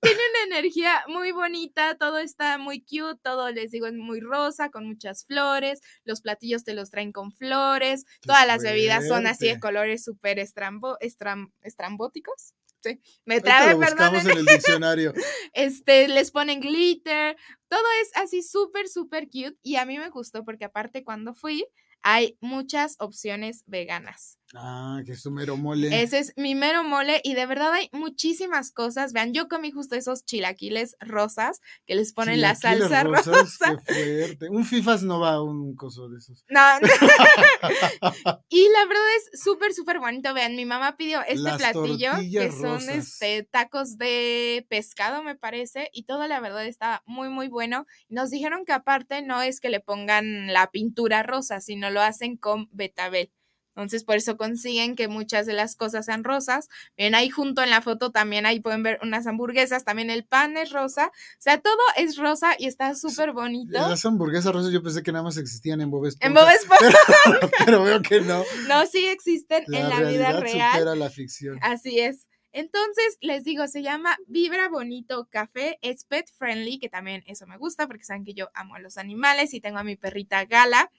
[0.00, 4.70] Tiene una energía muy bonita, todo está muy cute, todo les digo es muy rosa,
[4.70, 9.26] con muchas flores, los platillos te los traen con flores, Qué todas las bebidas son
[9.26, 12.54] así de colores súper estrambo, estram- estrambóticos.
[12.82, 14.30] Sí, me buscamos perdón.
[14.32, 15.12] en el diccionario.
[15.54, 17.36] Este, les ponen glitter,
[17.68, 21.66] todo es así súper, súper cute y a mí me gustó porque aparte cuando fui
[22.02, 24.38] hay muchas opciones veganas.
[24.54, 26.02] Ah, que es su mero mole.
[26.02, 29.12] Ese es mi mero mole y de verdad hay muchísimas cosas.
[29.12, 33.82] Vean, yo comí justo esos chilaquiles rosas que les ponen la salsa rosas, rosa.
[33.86, 34.50] Qué fuerte.
[34.50, 36.44] Un FIFAs no va a un coso de esos.
[36.48, 36.60] No,
[38.50, 40.34] y la verdad es súper, súper bonito.
[40.34, 42.96] Vean, mi mamá pidió este Las platillo que son rosas.
[42.96, 47.86] este tacos de pescado, me parece, y todo la verdad está muy, muy bueno.
[48.08, 52.36] Nos dijeron que aparte no es que le pongan la pintura rosa, sino lo hacen
[52.36, 53.32] con betabel.
[53.74, 56.68] Entonces, por eso consiguen que muchas de las cosas sean rosas.
[56.96, 60.56] Ven ahí junto en la foto también ahí pueden ver unas hamburguesas, también el pan
[60.56, 61.06] es rosa.
[61.06, 63.72] O sea, todo es rosa y está súper bonito.
[63.72, 66.26] Las hamburguesas rosas yo pensé que nada más existían en Bob Esponja.
[66.26, 66.98] En Bob Esponja.
[67.24, 68.44] Pero, pero veo que no.
[68.68, 70.72] No, sí existen La en la vida real.
[70.72, 71.58] supera la ficción.
[71.62, 72.26] Así es.
[72.54, 77.56] Entonces, les digo, se llama Vibra Bonito Café, es pet friendly, que también eso me
[77.56, 80.90] gusta porque saben que yo amo a los animales y tengo a mi perrita Gala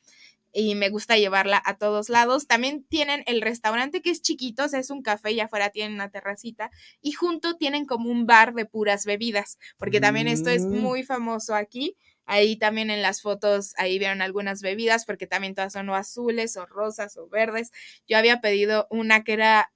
[0.54, 2.48] y me gusta llevarla a todos lados.
[2.48, 5.96] También tienen el restaurante que es chiquito, o sea, es un café y afuera tienen
[5.96, 6.70] una terracita
[7.02, 10.78] y junto tienen como un bar de puras bebidas, porque también esto es Mm.
[10.80, 11.98] muy famoso aquí.
[12.26, 16.56] Ahí también en las fotos, ahí vieron algunas bebidas, porque también todas son o azules
[16.56, 17.72] o rosas o verdes.
[18.08, 19.74] Yo había pedido una que era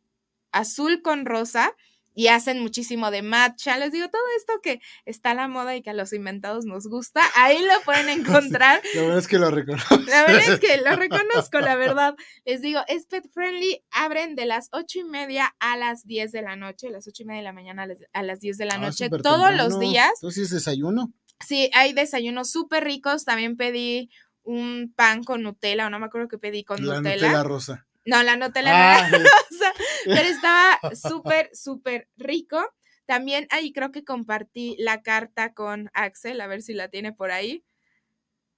[0.52, 1.74] azul con rosa
[2.18, 3.78] y hacen muchísimo de matcha.
[3.78, 6.88] Les digo, todo esto que está a la moda y que a los inventados nos
[6.88, 8.10] gusta, ahí lo pueden
[8.58, 8.82] encontrar.
[8.96, 9.98] La verdad es que lo reconozco.
[10.08, 12.16] La verdad es que lo reconozco, la verdad.
[12.44, 13.84] Les digo, es pet friendly.
[13.92, 17.26] Abren de las ocho y media a las 10 de la noche, las ocho y
[17.28, 19.80] media de la mañana a las, a las 10 de la Ah, noche, todos los
[19.80, 20.10] días.
[20.16, 21.14] Entonces es desayuno.
[21.46, 23.26] Sí, hay desayunos súper ricos.
[23.26, 24.10] También pedí
[24.42, 27.16] un pan con Nutella, o no me acuerdo que pedí con La Nutella.
[27.28, 27.87] Nutella rosa.
[28.08, 29.74] No, la Ah, no era rosa,
[30.06, 32.64] pero estaba súper, súper rico.
[33.06, 37.32] También ahí creo que compartí la carta con Axel, a ver si la tiene por
[37.32, 37.64] ahí.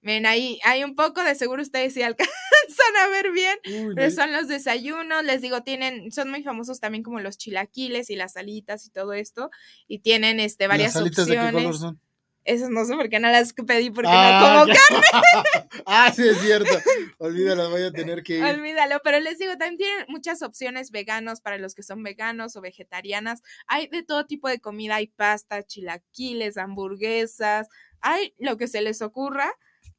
[0.02, 3.58] Ven, ahí hay un poco, de seguro ustedes sí alcanzan a ver bien.
[3.66, 8.10] uy, Pero son los desayunos, les digo, tienen, son muy famosos también como los chilaquiles
[8.10, 9.50] y las alitas y todo esto.
[9.88, 11.80] Y tienen este varias ¿Las alitas de qué color opciones.
[11.80, 12.02] son?
[12.50, 15.70] Esas no sé por qué no las pedí porque Ah, no como ya.
[15.86, 16.72] ah, sí, es cierto.
[17.20, 18.44] Olvídalo, voy a tener que ir.
[18.44, 22.62] Olvídalo, pero les digo, también tienen muchas opciones veganos para los que son veganos o
[22.62, 23.42] vegetarianas.
[23.68, 27.68] Hay de todo tipo de comida, hay pasta, chilaquiles, hamburguesas,
[28.02, 29.54] hay lo que se les ocurra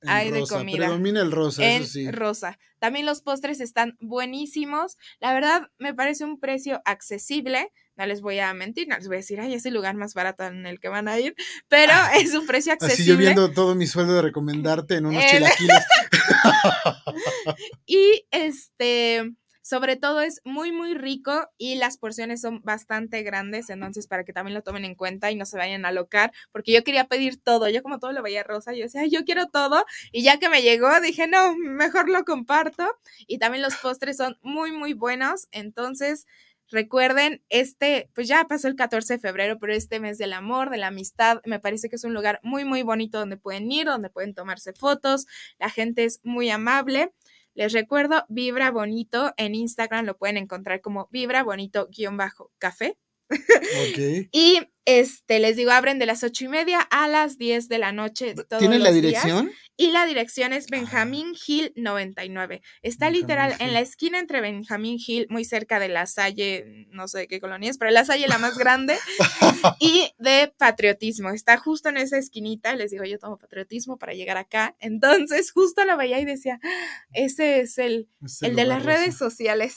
[0.06, 0.86] hay de comida.
[0.86, 2.10] Predomina el rosa, en eso sí.
[2.10, 2.58] rosa.
[2.78, 4.96] También los postres están buenísimos.
[5.20, 7.70] La verdad, me parece un precio accesible.
[8.00, 10.14] No les voy a mentir, no les voy a decir, ay, es el lugar más
[10.14, 11.34] barato en el que van a ir,
[11.68, 13.16] pero es un precio Así yo accesible.
[13.18, 15.84] viendo todo mi sueldo de recomendarte en unos El- chilaquiles.
[17.86, 19.32] Y este,
[19.62, 24.32] sobre todo es muy, muy rico y las porciones son bastante grandes, entonces para que
[24.32, 27.40] también lo tomen en cuenta y no se vayan a alocar, porque yo quería pedir
[27.42, 30.38] todo, yo como todo lo veía rosa, yo decía, "Ay, yo quiero todo, y ya
[30.38, 32.86] que me llegó, dije, no, mejor lo comparto.
[33.26, 36.26] Y también los postres son muy, muy buenos, entonces...
[36.70, 40.76] Recuerden, este, pues ya pasó el 14 de febrero, pero este mes del amor, de
[40.76, 44.08] la amistad, me parece que es un lugar muy, muy bonito donde pueden ir, donde
[44.08, 45.26] pueden tomarse fotos,
[45.58, 47.12] la gente es muy amable.
[47.54, 52.96] Les recuerdo, Vibra Bonito en Instagram lo pueden encontrar como Vibra Bonito-café.
[53.30, 54.28] ok.
[54.32, 57.92] Y este, les digo, abren de las ocho y media a las 10 de la
[57.92, 58.34] noche.
[58.34, 59.22] Todos ¿Tienen la los días.
[59.24, 59.52] dirección?
[59.76, 62.60] Y la dirección es Benjamín Hill 99.
[62.82, 67.08] Está Benjamín literal en la esquina entre Benjamín Hill, muy cerca de la Salle, no
[67.08, 68.98] sé de qué colonia es, pero la Salle la más grande,
[69.80, 71.30] y de Patriotismo.
[71.30, 72.74] Está justo en esa esquinita.
[72.74, 74.76] Les digo, yo tomo Patriotismo para llegar acá.
[74.80, 76.68] Entonces, justo lo veía y decía, "Ah,
[77.14, 79.76] ese es el, Es el de las redes sociales.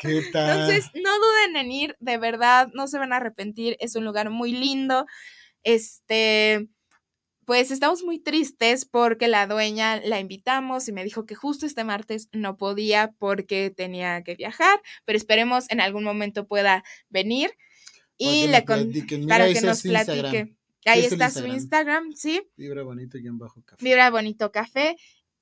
[0.00, 0.50] ¿Qué tal?
[0.62, 4.30] Entonces, no duden en ir, de verdad, no se van a arrepentir, es un lugar
[4.30, 5.06] muy lindo.
[5.62, 6.68] Este,
[7.46, 11.84] pues estamos muy tristes porque la dueña la invitamos y me dijo que justo este
[11.84, 17.50] martes no podía porque tenía que viajar, pero esperemos en algún momento pueda venir
[18.16, 18.90] y le con-
[19.28, 20.30] para que nos Instagram.
[20.30, 20.56] platique.
[20.86, 21.54] Ahí es está su Instagram?
[21.56, 22.42] Instagram, sí.
[22.56, 23.82] Vibra bonito y en bajo café.
[23.84, 24.96] Vibra Bonito Café.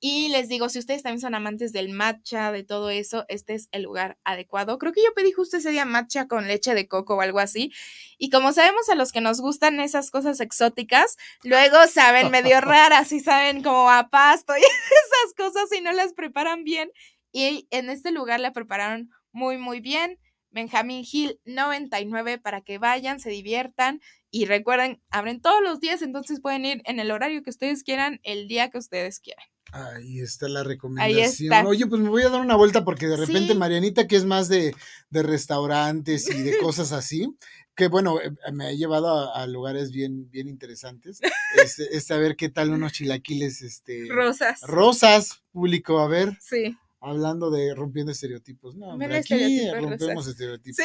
[0.05, 3.69] Y les digo, si ustedes también son amantes del matcha, de todo eso, este es
[3.71, 4.77] el lugar adecuado.
[4.77, 7.73] Creo que yo pedí justo ese día matcha con leche de coco o algo así.
[8.19, 13.13] Y como sabemos a los que nos gustan esas cosas exóticas, luego saben medio raras
[13.13, 16.91] y saben como a pasto y esas cosas y no las preparan bien.
[17.31, 20.19] Y en este lugar la prepararon muy, muy bien.
[20.51, 24.01] Benjamín Hill 99 para que vayan, se diviertan
[24.33, 28.19] y recuerden, abren todos los días, entonces pueden ir en el horario que ustedes quieran,
[28.25, 29.47] el día que ustedes quieran.
[29.73, 31.47] Ahí está la recomendación.
[31.49, 31.67] está.
[31.67, 33.59] Oye, pues me voy a dar una vuelta porque de repente Sí.
[33.59, 34.75] Marianita, que es más de,
[35.11, 37.35] de restaurantes y de cosas así,
[37.75, 41.21] que bueno, eh, me ha llevado a, a lugares bien, bien interesantes,
[41.63, 44.61] es, es saber qué tal unos chilaquiles, este, Rosas.
[44.63, 46.77] rosas, público, a ver, Sí.
[47.01, 48.77] hablando de rompiendo estereotipos.
[48.77, 50.33] No, hombre, aquí rompemos rosas.
[50.33, 50.85] estereotipos.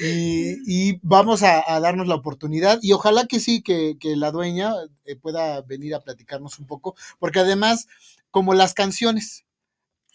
[0.00, 4.30] Y, y vamos a, a darnos la oportunidad y ojalá que sí, que, que la
[4.32, 4.72] dueña
[5.04, 7.86] eh, pueda venir a platicarnos un poco, porque además,
[8.30, 9.44] como las canciones,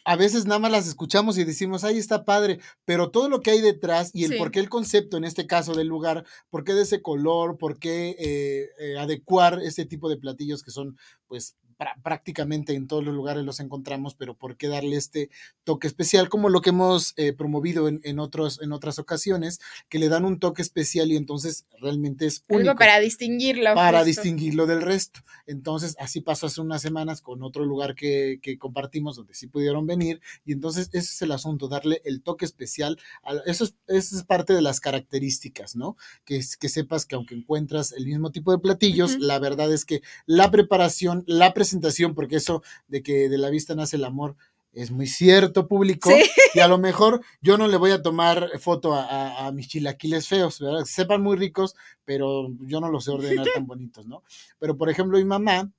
[0.06, 3.52] a veces nada más las escuchamos y decimos, ahí está padre, pero todo lo que
[3.52, 4.38] hay detrás y el Sí.
[4.38, 7.80] por qué el concepto, en este caso del lugar, por qué de ese color, por
[7.80, 11.56] qué eh, eh, adecuar ese tipo de platillos que son, pues,
[12.04, 15.30] prácticamente en todos los lugares los encontramos, pero por qué darle este
[15.64, 20.00] toque especial, como lo que hemos eh, promovido en, en, otros, en otras ocasiones, que
[20.00, 23.74] le dan un toque especial y entonces realmente es único Algo para distinguirlo.
[23.76, 24.06] para justo.
[24.22, 25.22] distinguirlo del resto.
[25.48, 29.88] Entonces, así pasó hace unas semanas con otro lugar que, que compartimos donde sí pudieron
[29.88, 30.22] venir.
[30.46, 32.98] Y entonces, ese es el asunto, darle el toque especial.
[33.24, 35.96] A, eso, es, eso es parte de las características, ¿no?
[36.26, 39.86] Que, es- que sepas que aunque encuentras el mismo tipo de platillos, la verdad es
[39.86, 41.69] que la preparación, la presentación,
[42.16, 44.36] porque eso de que de la vista nace el amor.
[44.72, 46.12] Es muy cierto, público.
[46.12, 46.30] Sí.
[46.54, 49.68] Y a lo mejor yo no le voy a tomar foto a, a- a mis
[49.68, 50.86] chilaquiles feos, ¿verdad?
[50.86, 54.22] Sepan muy ricos, pero yo no los sé ordenar tan bonitos, ¿no?
[54.60, 55.72] Pero por ejemplo, mi mamá,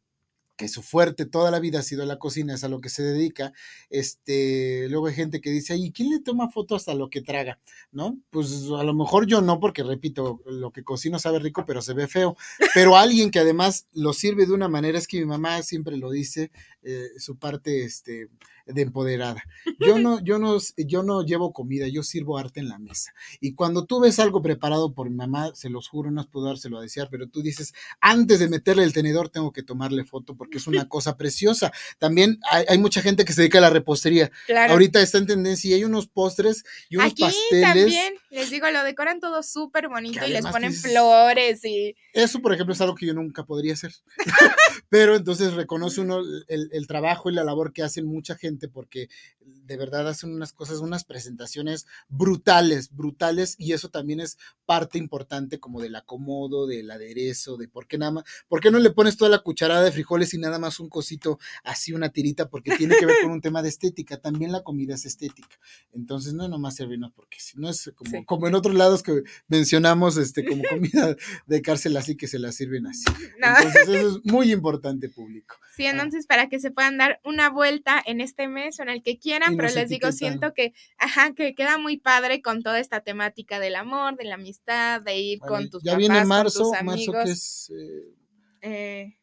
[0.60, 3.02] que su fuerte toda la vida ha sido la cocina, es a lo que se
[3.02, 3.54] dedica,
[3.88, 7.58] este, luego hay gente que dice, ¿y quién le toma foto hasta lo que traga?
[7.92, 8.18] ¿No?
[8.28, 11.94] Pues a lo mejor yo no, porque repito, lo que cocino sabe rico, pero se
[11.94, 12.36] ve feo.
[12.74, 16.11] Pero alguien que además lo sirve de una manera, es que mi mamá siempre lo
[16.11, 16.50] dice,
[16.82, 18.28] eh, su parte, este,
[18.66, 19.42] de empoderada.
[19.78, 23.12] Yo no, yo no, yo no llevo comida, yo sirvo arte en la mesa.
[23.40, 26.78] Y cuando tú ves algo preparado por mi mamá, se los juro, no puedo dárselo
[26.78, 30.58] a desear, pero tú dices, antes de meterle el tenedor tengo que tomarle foto porque
[30.58, 31.72] es una cosa preciosa.
[31.98, 34.30] También hay, mucha gente que se dedica a la repostería.
[34.68, 37.62] Ahorita está en tendencia y hay unos postres y unos Aquí pasteles.
[37.62, 41.96] También, les digo, lo decoran todo súper bonito y les ponen flores y...
[42.12, 43.92] Eso, por ejemplo, es algo que yo nunca podría hacer.
[44.88, 49.09] pero entonces reconoce uno el, el trabajo y la labor que hacen mucha gente porque
[49.40, 55.59] de verdad hacen unas cosas, unas presentaciones brutales, brutales, y eso también es parte importante
[55.59, 59.16] como del acomodo, del aderezo, de por qué nada más, por qué no le pones
[59.16, 62.96] toda la cucharada de frijoles y nada más un cosito así, una tirita, porque tiene
[62.96, 65.59] que ver con un tema de estética, también la comida es estética.
[65.92, 70.16] Entonces, no nomás servirnos, porque si no es como, como en otros lados que mencionamos,
[70.16, 73.05] este, como comida de cárcel así que se la sirven así.
[73.36, 75.57] Entonces, eso es muy importante, público.
[75.76, 75.90] Sí, ah.
[75.90, 79.18] entonces para que se puedan dar una vuelta en este mes o en el que
[79.18, 83.61] quieran, pero les digo, siento que, ajá, que queda muy padre con toda esta temática
[83.61, 87.70] del amor, de la amistad, de ir con tus ya viene marzo, marzo que es
[87.70, 88.20] eh,
[88.62, 89.16] eh,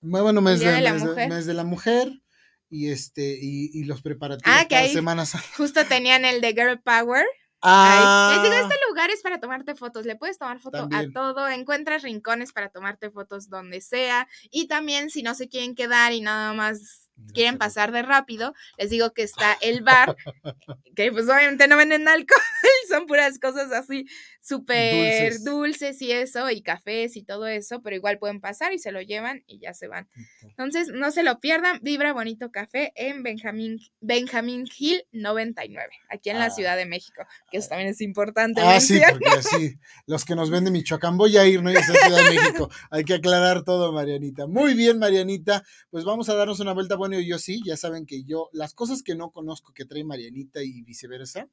[0.00, 0.92] bueno, mes de, la
[1.28, 2.22] mes, de, la mujer
[2.68, 5.32] y este y, los preparativos ah, que para semanas.
[5.56, 7.24] Justo tenían el de Girl Power.
[7.62, 8.32] Ah.
[8.34, 12.02] Les digo, este lugar es para tomarte fotos, le puedes tomar foto a todo, encuentras
[12.02, 16.54] rincones para tomarte fotos donde sea y también si no se quieren quedar y nada
[16.54, 20.16] más quieren pasar de rápido, les digo que está el bar,
[20.96, 22.40] que pues obviamente no venden alcohol,
[22.88, 24.06] son puras cosas así
[24.40, 26.00] súper dulces.
[26.02, 29.44] y eso, y cafés y todo eso, pero igual pueden pasar y se lo llevan
[29.46, 30.08] y ya se van.
[30.42, 36.38] Entonces, no se lo pierdan, Vibra Bonito Café en Benjamín, Benjamín Hill 99, aquí en
[36.38, 36.50] la ah.
[36.50, 38.60] Ciudad de México, que eso también es importante.
[38.62, 39.74] Ah, sí, porque sí,
[40.06, 41.70] los que nos venden Michoacán, voy a ir, ¿no?
[41.70, 44.46] a Ciudad de México, hay que aclarar todo, Marianita.
[44.46, 48.22] Muy bien, Marianita, pues vamos a darnos una vuelta, bueno, yo sí, ya saben que
[48.22, 51.48] yo, las cosas que no conozco que trae Marianita y viceversa,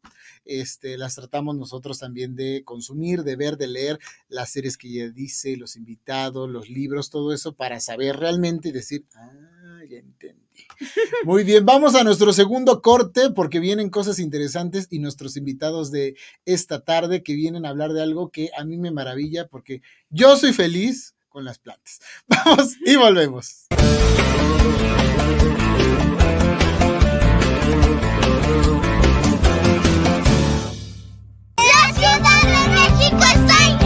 [0.46, 5.10] este, las tratamos nosotros también de consumir, de ver, de leer las series que ella
[5.10, 10.48] dice, los invitados, los libros, todo eso para saber realmente y decir, ah, ya entendí.
[11.24, 16.16] Muy bien, vamos a nuestro segundo corte porque vienen cosas interesantes y nuestros invitados de
[16.46, 20.36] esta tarde que vienen a hablar de algo que a mí me maravilla porque yo
[20.38, 22.00] soy feliz con las plantas.
[22.28, 23.68] Vamos y volvemos.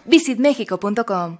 [0.05, 1.37] visitmexico.com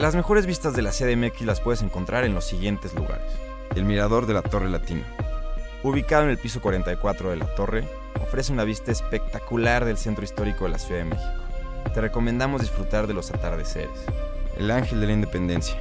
[0.00, 3.30] Las mejores vistas de la CDMX las puedes encontrar en los siguientes lugares.
[3.76, 5.04] El Mirador de la Torre Latina.
[5.82, 7.84] Ubicado en el piso 44 de la torre,
[8.18, 11.42] ofrece una vista espectacular del centro histórico de la Ciudad de México.
[11.92, 14.06] Te recomendamos disfrutar de los atardeceres.
[14.56, 15.78] El Ángel de la Independencia.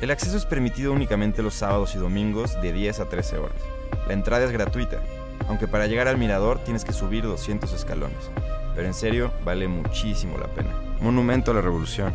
[0.00, 3.58] El acceso es permitido únicamente los sábados y domingos de 10 a 13 horas.
[4.06, 5.02] La entrada es gratuita,
[5.48, 8.30] aunque para llegar al mirador tienes que subir 200 escalones.
[8.76, 10.70] Pero en serio, vale muchísimo la pena.
[11.00, 12.14] Monumento a la Revolución.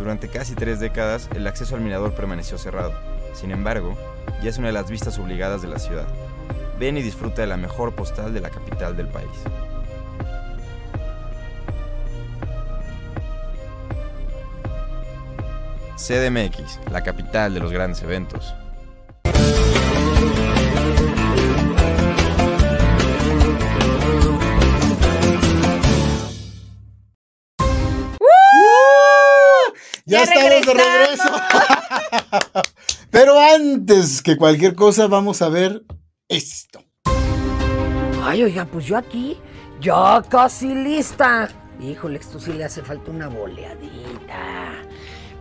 [0.00, 2.94] Durante casi tres décadas, el acceso al mirador permaneció cerrado.
[3.34, 3.98] Sin embargo,
[4.42, 6.06] ya es una de las vistas obligadas de la ciudad.
[6.78, 9.28] Ven y disfruta de la mejor postal de la capital del país.
[15.96, 18.54] CDMX, la capital de los grandes eventos.
[30.10, 31.30] Ya, estamos de regreso.
[33.12, 35.84] Pero antes que cualquier cosa, vamos a ver
[36.28, 36.82] esto.
[38.24, 39.38] Ay, oiga, pues yo aquí,
[39.80, 41.48] ya casi lista.
[41.80, 44.59] Híjole, esto sí le hace falta una boleadita.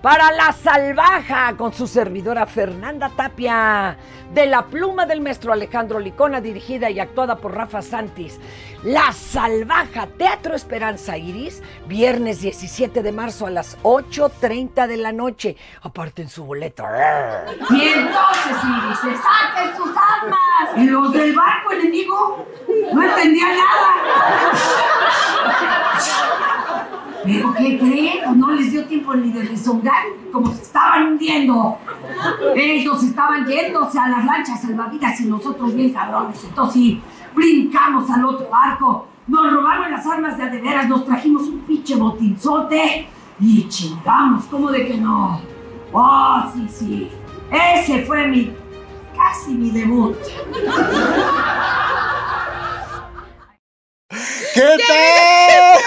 [0.01, 3.97] Para La Salvaja con su servidora Fernanda Tapia,
[4.33, 8.39] de la pluma del maestro Alejandro Licona, dirigida y actuada por Rafa Santis.
[8.83, 15.57] La Salvaja, Teatro Esperanza Iris, viernes 17 de marzo a las 8.30 de la noche.
[15.81, 16.83] Aparten su boleto.
[17.69, 20.77] Y entonces, Iris, saquen sus armas.
[20.77, 22.47] Y los del barco enemigo
[22.93, 24.78] no entendían nada.
[27.23, 28.19] ¿Pero qué creen?
[28.25, 31.77] Pues no les dio tiempo ni de rezongar como se estaban hundiendo.
[32.55, 36.43] Ellos estaban yéndose a las lanchas salvavidas y nosotros bien cabrones.
[36.43, 37.01] Entonces sí,
[37.35, 39.07] brincamos al otro barco.
[39.27, 43.07] Nos robaron las armas de adeveras, nos trajimos un pinche botinzote
[43.39, 45.39] y chingamos, ¿cómo de que no?
[45.91, 47.11] Oh, sí, sí.
[47.51, 48.51] Ese fue mi,
[49.15, 50.17] casi mi debut.
[54.53, 55.79] ¿Qué tal?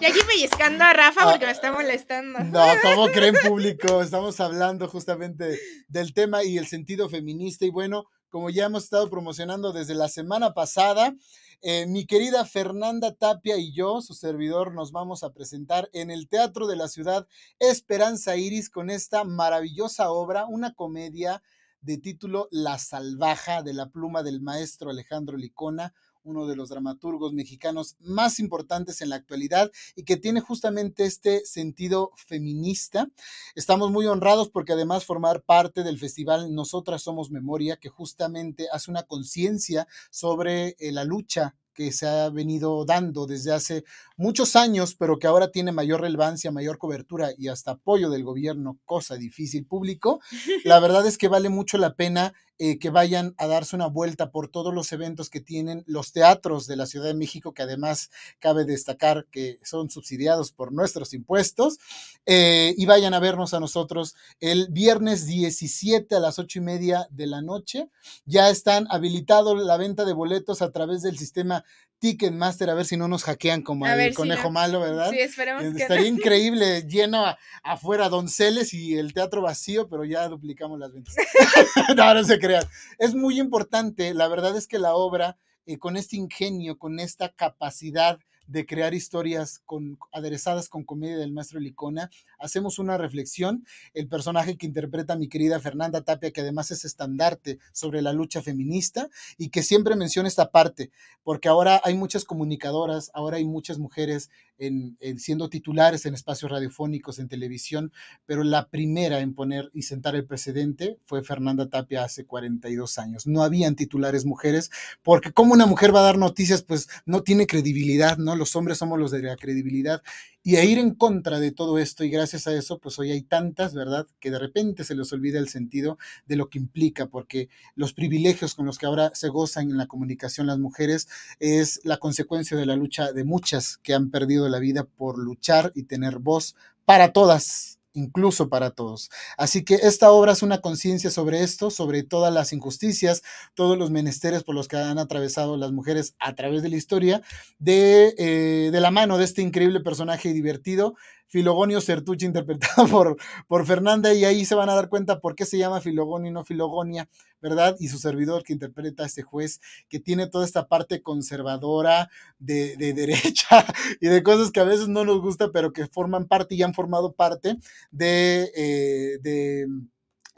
[0.00, 2.38] Y aquí pellizcando a Rafa porque me está molestando.
[2.40, 4.02] No, ¿cómo creen público?
[4.02, 5.58] Estamos hablando justamente
[5.88, 7.64] del tema y el sentido feminista.
[7.64, 11.14] Y bueno, como ya hemos estado promocionando desde la semana pasada,
[11.62, 16.28] eh, mi querida Fernanda Tapia y yo, su servidor, nos vamos a presentar en el
[16.28, 17.26] Teatro de la Ciudad
[17.58, 21.42] Esperanza Iris con esta maravillosa obra, una comedia
[21.80, 25.94] de título La Salvaja de la pluma del maestro Alejandro Licona,
[26.26, 31.44] uno de los dramaturgos mexicanos más importantes en la actualidad y que tiene justamente este
[31.46, 33.08] sentido feminista.
[33.54, 38.90] Estamos muy honrados porque además formar parte del festival Nosotras Somos Memoria, que justamente hace
[38.90, 43.84] una conciencia sobre eh, la lucha que se ha venido dando desde hace
[44.16, 48.78] muchos años, pero que ahora tiene mayor relevancia, mayor cobertura y hasta apoyo del gobierno,
[48.86, 50.20] cosa difícil público.
[50.64, 54.30] La verdad es que vale mucho la pena eh, que vayan a darse una vuelta
[54.30, 58.10] por todos los eventos que tienen los teatros de la Ciudad de México, que además
[58.38, 61.76] cabe destacar que son subsidiados por nuestros impuestos,
[62.24, 67.06] eh, y vayan a vernos a nosotros el viernes 17 a las ocho y media
[67.10, 67.90] de la noche.
[68.24, 71.62] Ya están habilitados la venta de boletos a través del sistema
[71.98, 74.50] Ticketmaster, a ver si no nos hackean como A el si conejo no.
[74.50, 75.10] malo, ¿verdad?
[75.10, 76.16] Sí, esperemos que Estaría no.
[76.18, 81.14] increíble, lleno a- afuera Donceles y el teatro vacío, pero ya duplicamos las ventas.
[81.96, 82.64] no, no se crean.
[82.98, 87.30] Es muy importante, la verdad es que la obra, eh, con este ingenio, con esta
[87.30, 93.66] capacidad de crear historias con, aderezadas con comedia del maestro Licona, hacemos una reflexión.
[93.94, 98.42] El personaje que interpreta mi querida Fernanda Tapia, que además es estandarte sobre la lucha
[98.42, 100.90] feminista y que siempre menciona esta parte,
[101.22, 106.50] porque ahora hay muchas comunicadoras, ahora hay muchas mujeres en, en siendo titulares en espacios
[106.50, 107.92] radiofónicos, en televisión,
[108.24, 113.26] pero la primera en poner y sentar el precedente fue Fernanda Tapia hace 42 años.
[113.26, 114.70] No habían titulares mujeres,
[115.02, 118.36] porque como una mujer va a dar noticias, pues no tiene credibilidad, ¿no?
[118.36, 120.02] Los hombres somos los de la credibilidad.
[120.42, 123.22] Y a ir en contra de todo esto, y gracias a eso, pues hoy hay
[123.22, 124.06] tantas, ¿verdad?
[124.20, 128.54] Que de repente se les olvida el sentido de lo que implica, porque los privilegios
[128.54, 131.08] con los que ahora se gozan en la comunicación las mujeres
[131.40, 135.72] es la consecuencia de la lucha de muchas que han perdido la vida por luchar
[135.74, 139.10] y tener voz para todas, incluso para todos.
[139.36, 143.22] Así que esta obra es una conciencia sobre esto, sobre todas las injusticias,
[143.54, 147.22] todos los menesteres por los que han atravesado las mujeres a través de la historia,
[147.58, 150.94] de, eh, de la mano de este increíble personaje divertido,
[151.28, 153.16] Filogonio Certucci, interpretado por,
[153.46, 156.34] por Fernanda, y ahí se van a dar cuenta por qué se llama Filogonio y
[156.34, 157.08] no Filogonia,
[157.40, 157.76] ¿verdad?
[157.78, 162.08] Y su servidor que interpreta a este juez, que tiene toda esta parte conservadora
[162.38, 163.66] de, de derecha
[164.00, 166.74] y de cosas que a veces no nos gusta, pero que forman parte y han
[166.74, 167.56] formado parte
[167.90, 169.66] de, eh, de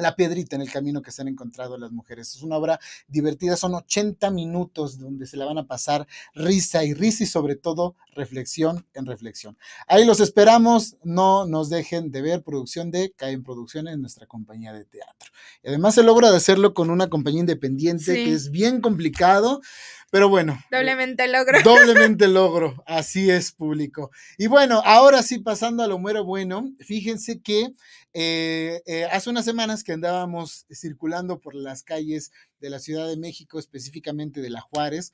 [0.01, 2.37] la piedrita en el camino que se han encontrado las mujeres.
[2.37, 2.79] Es una obra
[3.09, 7.57] divertida, son 80 minutos donde se la van a pasar risa y risa y sobre
[7.57, 9.59] todo reflexión en reflexión.
[9.89, 14.85] Ahí los esperamos, no nos dejen de ver producción de Caen Producciones, nuestra compañía de
[14.85, 15.31] teatro.
[15.65, 18.25] Y además se logra de hacerlo con una compañía independiente Sí.
[18.25, 19.61] que es bien complicado,
[20.11, 20.59] pero bueno.
[20.71, 21.61] Doblemente logro.
[21.63, 24.11] Doblemente logro, así es público.
[24.37, 27.75] Y bueno, ahora sí, pasando a lo mero bueno, fíjense que
[28.15, 33.17] eh, eh, hace unas semanas que andábamos circulando por las calles de la Ciudad de
[33.17, 35.13] México, específicamente de La Juárez,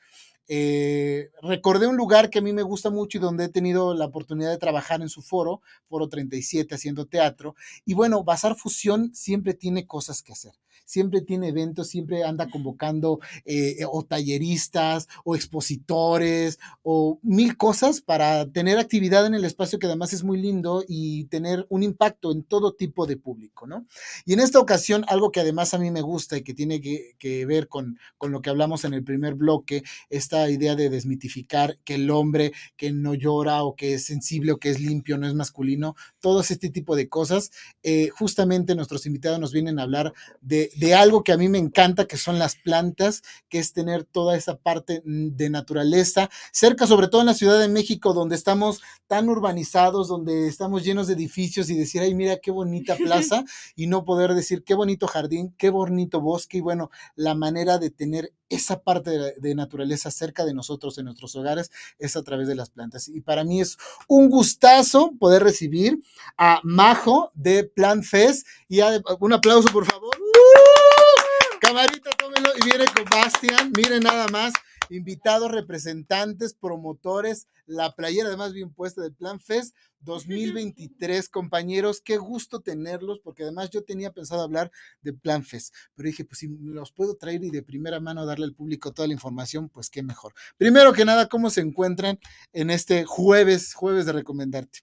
[0.48, 4.06] eh, recordé un lugar que a mí me gusta mucho y donde he tenido la
[4.06, 7.54] oportunidad de trabajar en su foro, Foro 37, haciendo teatro.
[7.84, 10.52] Y bueno, Bazar Fusión siempre tiene cosas que hacer.
[10.86, 18.50] Siempre tiene eventos, siempre anda convocando eh, o talleristas o expositores o mil cosas para
[18.50, 22.42] tener actividad en el espacio que además es muy lindo y tener un impacto en
[22.42, 23.86] todo tipo de público, ¿no?
[24.26, 27.14] Y en esta ocasión, algo que además a mí me gusta y que tiene que,
[27.18, 30.90] que ver con, con lo que hablamos en el primer bloque, esta esta idea de
[30.90, 35.16] desmitificar que el hombre que no llora o que es sensible o que es limpio
[35.16, 37.52] no es masculino, todo este tipo de cosas.
[37.84, 41.58] Eh, justamente nuestros invitados nos vienen a hablar de, de, algo que a mí me
[41.58, 46.86] encanta, que son las plantas, que es tener toda esa parte mm, de naturaleza, cerca
[46.86, 51.14] sobre todo en la Ciudad de México, donde estamos tan urbanizados, donde estamos llenos de
[51.14, 53.44] edificios y decir, ay, mira qué bonita plaza,
[53.76, 57.90] y no poder decir qué bonito jardín, qué bonito bosque, y bueno, la manera de
[57.90, 62.54] tener esa parte de, naturaleza cerca de nosotros en nuestros hogares es a través de
[62.54, 63.08] las plantas.
[63.08, 63.76] Y para mí es
[64.08, 65.98] un gustazo poder recibir
[66.36, 68.46] a Majo de Plant Fest.
[68.68, 68.80] Y
[69.20, 70.16] un aplauso, por favor.
[70.18, 71.58] ¡Uh!
[71.60, 73.72] Camarita, tómelo y viene con Bastian.
[73.76, 74.52] Miren nada más
[74.90, 82.60] invitados, representantes, promotores, la playera además bien puesta del Plan Fest 2023, compañeros, qué gusto
[82.60, 84.70] tenerlos, porque además yo tenía pensado hablar
[85.02, 88.44] de Plan Fest, pero dije, pues si los puedo traer y de primera mano darle
[88.44, 90.34] al público toda la información, pues qué mejor.
[90.56, 92.18] Primero que nada, ¿cómo se encuentran
[92.52, 94.80] en este jueves, jueves de recomendarte?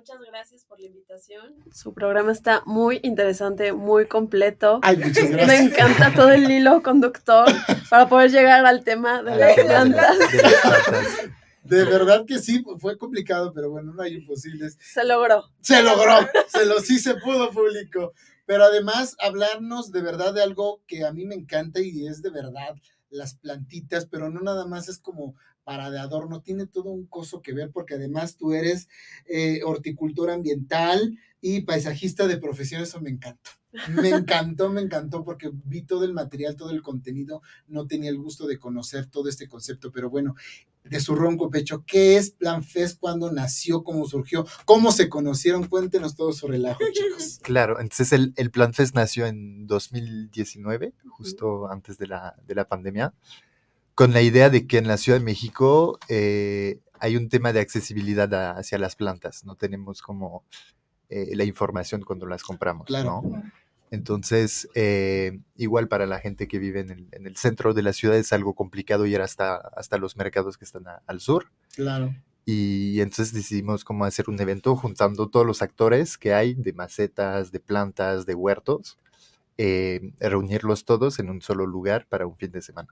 [0.00, 1.56] Muchas gracias por la invitación.
[1.74, 4.80] Su programa está muy interesante, muy completo.
[4.80, 5.46] Ay, muchas gracias.
[5.46, 7.46] Me encanta todo el hilo conductor
[7.90, 10.16] para poder llegar al tema de las plantas.
[11.64, 14.78] De verdad que sí, fue complicado, pero bueno, no hay imposibles.
[14.80, 15.44] Se logró.
[15.60, 18.14] Se logró, se lo sí se pudo público.
[18.46, 22.30] Pero además hablarnos de verdad de algo que a mí me encanta y es de
[22.30, 22.74] verdad
[23.10, 25.34] las plantitas, pero no nada más es como
[25.64, 28.88] para de adorno, tiene todo un coso que ver porque además tú eres
[29.26, 33.50] eh, horticultor ambiental y paisajista de profesión, eso me encantó.
[33.88, 38.18] Me encantó, me encantó porque vi todo el material, todo el contenido, no tenía el
[38.18, 40.34] gusto de conocer todo este concepto, pero bueno,
[40.84, 42.98] de su ronco pecho, ¿qué es Plan Fest?
[42.98, 43.84] ¿Cuándo nació?
[43.84, 44.46] ¿Cómo surgió?
[44.64, 45.68] ¿Cómo se conocieron?
[45.68, 47.38] Cuéntenos todo sobre el ajo, chicos.
[47.42, 52.66] Claro, entonces el, el Plan Fest nació en 2019, justo antes de la, de la
[52.66, 53.14] pandemia
[54.00, 57.60] con la idea de que en la Ciudad de México eh, hay un tema de
[57.60, 59.44] accesibilidad hacia las plantas.
[59.44, 60.42] No tenemos como
[61.10, 62.86] eh, la información cuando las compramos.
[62.86, 63.22] Claro.
[63.90, 68.32] Entonces, eh, igual para la gente que vive en el, centro de la ciudad es
[68.32, 71.50] algo complicado ir hasta, hasta los mercados que están al sur.
[71.74, 72.14] Claro.
[72.46, 77.52] Y entonces decidimos como hacer un evento juntando todos los actores que hay de macetas,
[77.52, 78.98] de plantas, de huertos,
[80.18, 82.88] reunirlos todos en un solo lugar para un fin de semana.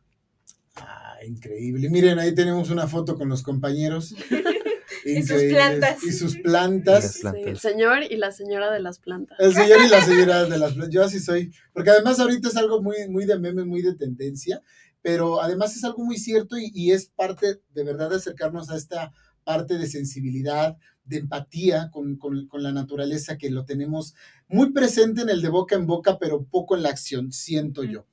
[0.81, 1.89] Ah, increíble.
[1.91, 4.14] Miren, ahí tenemos una foto con los compañeros.
[5.05, 6.03] y sus plantas.
[6.03, 7.20] Y sus plantas.
[7.24, 9.39] el señor y la señora de las plantas.
[9.41, 10.95] El señor y la señora de las plantas.
[10.95, 11.53] Yo así soy.
[11.72, 14.62] Porque además ahorita es algo muy, muy de meme, muy de tendencia.
[15.03, 19.12] Pero además es algo muy cierto y, es parte de verdad de acercarnos a esta
[19.45, 24.14] parte de sensibilidad, de empatía con, con, la naturaleza que lo tenemos
[24.49, 28.07] muy presente en el de boca en boca, pero poco en la acción, siento yo.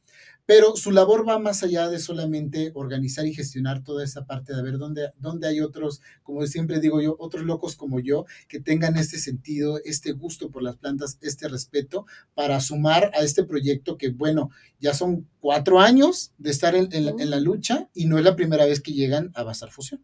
[0.45, 4.61] Pero su labor va más allá de solamente organizar y gestionar toda esa parte de
[4.61, 8.97] ver dónde, dónde hay otros, como siempre digo yo, otros locos como yo, que tengan
[8.97, 14.09] este sentido, este gusto por las plantas, este respeto, para sumar a este proyecto que,
[14.09, 16.89] bueno, ya son cuatro años de estar en,
[17.29, 20.03] la, lucha y no es la primera vez que llegan a Bazar Fusión.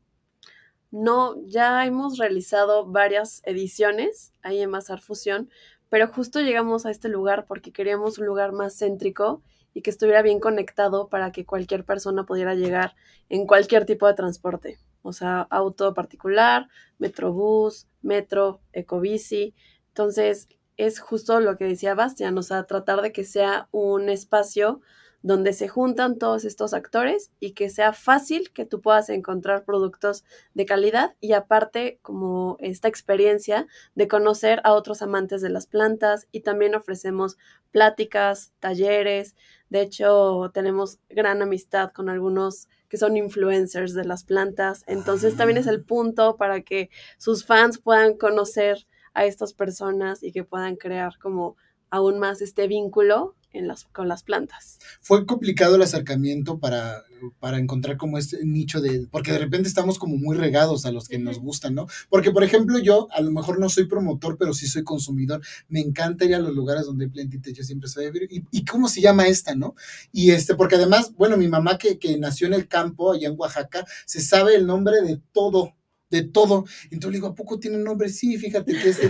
[0.89, 5.49] No, ya hemos realizado varias ediciones ahí en Bazar Fusión,
[5.89, 9.43] pero justo llegamos a este lugar porque queríamos un lugar más céntrico
[9.74, 12.95] y que estuviera bien conectado para que cualquier persona pudiera llegar
[13.30, 16.67] en cualquier tipo de transporte, o sea, auto particular,
[16.97, 19.53] metrobús, metro, ecobici.
[19.88, 20.47] Entonces,
[20.78, 24.82] es justo lo que decía Bastian, o sea, tratar de que sea un espacio
[25.24, 30.24] donde se juntan todos estos actores y que sea fácil que tú puedas encontrar productos
[30.53, 36.28] de calidad y aparte como esta experiencia de conocer a otros amantes de las plantas
[36.32, 37.38] y también ofrecemos
[37.72, 39.36] pláticas, talleres,
[39.72, 45.57] de hecho tenemos gran amistad con algunos que son influencers de las plantas, entonces también
[45.57, 50.76] es el punto para que sus fans puedan conocer a estas personas y que puedan
[50.76, 51.55] crear como
[51.89, 54.79] aún más este vínculo en las, con las plantas.
[55.01, 57.03] Fue complicado el acercamiento para,
[57.39, 61.07] para encontrar como este nicho de, porque de repente estamos como muy regados a los
[61.07, 61.87] que nos gustan, ¿no?
[62.09, 65.41] Porque, por ejemplo, yo a lo mejor no soy promotor, pero sí soy consumidor.
[65.67, 68.87] Me encanta ir a los lugares donde hay plantitas, yo siempre soy, ¿y, ¿y cómo
[68.87, 69.75] se llama esta, no?
[70.11, 73.35] Y este, porque además, bueno, mi mamá que, que nació en el campo, allá en
[73.37, 75.75] Oaxaca, se sabe el nombre de todo
[76.12, 76.66] de todo.
[76.91, 78.09] Entonces le digo, ¿a poco tiene un nombre?
[78.09, 79.09] Sí, fíjate que este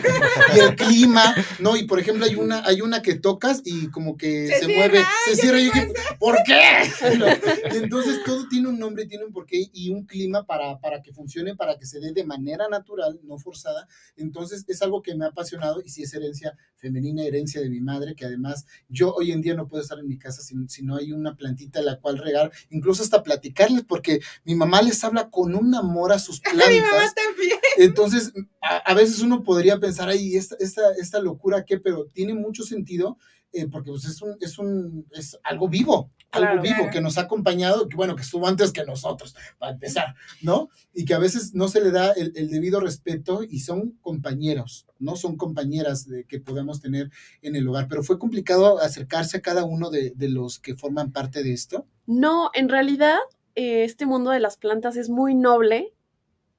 [0.55, 1.75] y el clima, ¿no?
[1.75, 4.99] Y por ejemplo, hay una, hay una que tocas y como que se, Se mueve,
[5.25, 5.59] se cierra.
[5.59, 7.17] Y ¿qué yo dije, ¿por qué?
[7.17, 7.25] ¿No?
[7.73, 11.11] Y entonces todo tiene un nombre, tiene un porqué y un clima para, para que
[11.11, 13.87] funcione, para que se dé de manera natural, no forzada.
[14.15, 17.79] Entonces es algo que me ha apasionado y sí es herencia femenina, herencia de mi
[17.79, 20.83] madre, que además yo hoy en día no puedo estar en mi casa si, si
[20.83, 25.03] no hay una plantita a la cual regar, incluso hasta platicarles, porque mi mamá les
[25.03, 26.90] habla con un amor a sus plantas.
[26.91, 27.59] También.
[27.77, 32.33] Entonces, a, a veces uno podría pensar, ay, esta, esta, esta locura qué, pero tiene
[32.33, 33.17] mucho sentido
[33.53, 36.61] eh, porque pues, es, un, es, un, es algo vivo, algo Claro.
[36.61, 36.91] vivo Claro.
[36.91, 40.69] que nos ha acompañado, que bueno, que estuvo antes que nosotros, para empezar, ¿no?
[40.93, 44.87] Y que a veces no se le da el, el debido respeto y son compañeros,
[44.99, 47.11] no son compañeras de, que podemos tener
[47.41, 51.11] en el hogar, pero fue complicado acercarse a cada uno de, de los que forman
[51.11, 51.85] parte de esto.
[52.05, 53.17] No, en realidad
[53.55, 55.91] eh, este mundo de las plantas es muy noble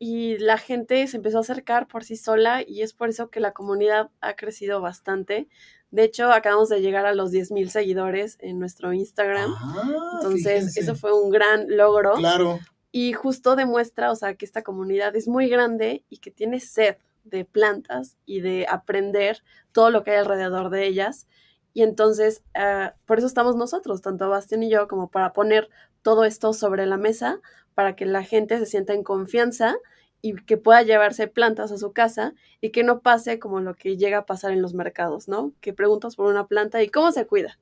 [0.05, 3.39] y la gente se empezó a acercar por sí sola y es por eso que
[3.39, 5.47] la comunidad ha crecido bastante.
[5.93, 9.55] De hecho, acabamos de llegar a los 10.000 seguidores en nuestro Instagram.
[9.57, 10.81] Ah, Entonces, fíjense.
[10.81, 12.15] eso fue un gran logro.
[12.15, 12.59] Claro,
[12.91, 16.97] Y justo demuestra, o sea, que esta comunidad es muy grande y que tiene sed
[17.23, 21.29] de plantas y de aprender todo lo que hay alrededor de ellas.
[21.75, 25.71] Y entonces, ah, por eso estamos nosotros, tanto Bastián y yo, como para poner
[26.03, 27.39] todo esto sobre la mesa,
[27.77, 29.77] para que la gente se sienta en confianza
[30.23, 33.97] y que pueda llevarse plantas a su casa y que no pase como lo que
[33.97, 35.53] llega a pasar en los mercados, ¿no?
[35.61, 37.59] Que preguntas por una planta y cómo se cuida.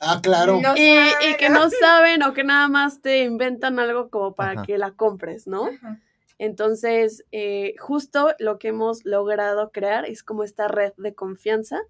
[0.00, 0.60] ah, claro.
[0.60, 4.62] No Y, que no saben o que nada más te inventan algo como para Ajá.
[4.62, 5.66] que la compres, ¿no?
[5.66, 5.98] Ajá.
[6.38, 11.80] Entonces, eh, justo lo que hemos logrado crear es como esta red de confianza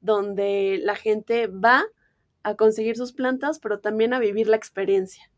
[0.00, 1.84] donde la gente va
[2.42, 5.30] a conseguir sus plantas, pero también a vivir la experiencia.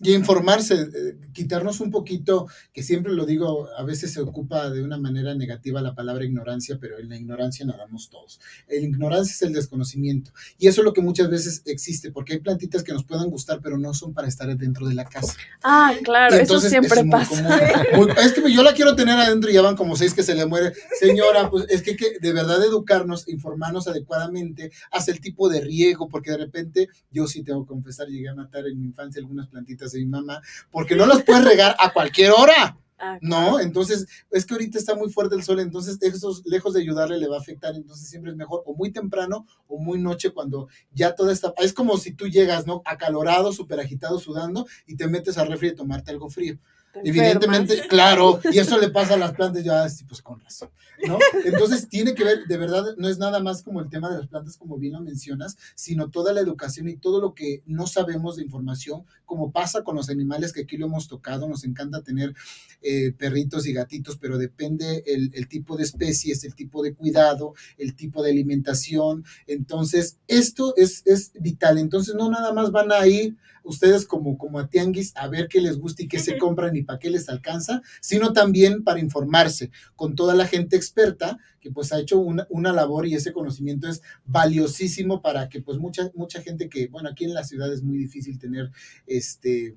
[0.00, 4.80] Y informarse, eh, quitarnos un poquito, que siempre lo digo, a veces se ocupa de
[4.82, 8.38] una manera negativa la palabra ignorancia, pero en la ignorancia nadamos todos.
[8.68, 10.30] La ignorancia es el desconocimiento.
[10.56, 13.60] Y eso es lo que muchas veces existe, porque hay plantitas que nos puedan gustar,
[13.60, 15.34] pero no son para estar dentro de la casa.
[15.64, 17.42] Ah, claro, eso siempre es pasa.
[17.90, 18.06] común.
[18.06, 20.36] Muy- es que yo la quiero tener adentro y ya van como seis que se
[20.36, 20.74] le muere.
[21.00, 26.08] Señora, pues es que, que de verdad educarnos, informarnos adecuadamente, hacia el tipo de riego,
[26.08, 29.48] porque de repente yo sí tengo que confesar, llegué a matar en mi infancia algunas
[29.48, 32.76] plantitas de mi mamá, porque no las puedes regar a cualquier hora.
[33.00, 36.80] Ah, No, entonces es que ahorita está muy fuerte el sol, entonces eso lejos de
[36.80, 40.30] ayudarle le va a afectar, entonces siempre es mejor o muy temprano o muy noche
[40.30, 42.82] cuando ya toda esta, es como si tú llegas, ¿no?
[42.84, 46.58] Acalorado, súper agitado, sudando y te metes al refri a tomarte algo frío.
[46.92, 47.88] Te Evidentemente, enfermas.
[47.88, 50.70] claro, y eso le pasa a las plantas, ya, sí, pues con razón,
[51.06, 51.18] ¿no?
[51.44, 54.26] Entonces tiene que ver, de verdad, no es nada más como el tema de las
[54.26, 58.36] plantas, como bien lo mencionas, sino toda la educación y todo lo que no sabemos
[58.36, 62.34] de información, como pasa con los animales que aquí lo hemos tocado, nos encanta tener
[62.82, 67.54] eh, perritos y gatitos, pero depende el, el tipo de especies, el tipo de cuidado,
[67.76, 73.06] el tipo de alimentación, entonces esto es, es vital, entonces no nada más van a
[73.06, 73.36] ir
[73.68, 76.82] ustedes como, como a tianguis a ver qué les gusta y qué se compran y
[76.84, 81.92] para qué les alcanza, sino también para informarse con toda la gente experta que pues
[81.92, 86.40] ha hecho una, una labor y ese conocimiento es valiosísimo para que pues mucha, mucha
[86.42, 88.70] gente que, bueno, aquí en la ciudad es muy difícil tener
[89.06, 89.76] este...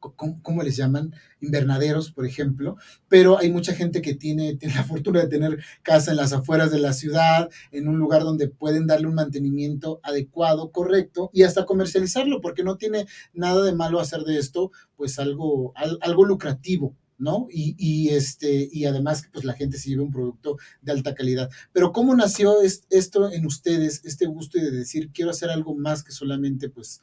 [0.00, 1.14] ¿Cómo, les llaman?
[1.40, 2.76] Invernaderos, por ejemplo,
[3.08, 6.70] pero hay mucha gente que tiene, tiene la fortuna de tener casa en las afueras
[6.70, 11.66] de la ciudad, en un lugar donde pueden darle un mantenimiento adecuado, correcto, y hasta
[11.66, 16.96] comercializarlo, porque no tiene nada de malo hacer de esto, pues algo, al- algo lucrativo,
[17.18, 17.48] ¿no?
[17.50, 21.50] Y, y, este, y además, pues la gente se lleve un producto de alta calidad.
[21.72, 26.02] Pero ¿cómo nació es- esto en ustedes, este gusto de decir, quiero hacer algo más
[26.02, 27.02] que solamente, pues,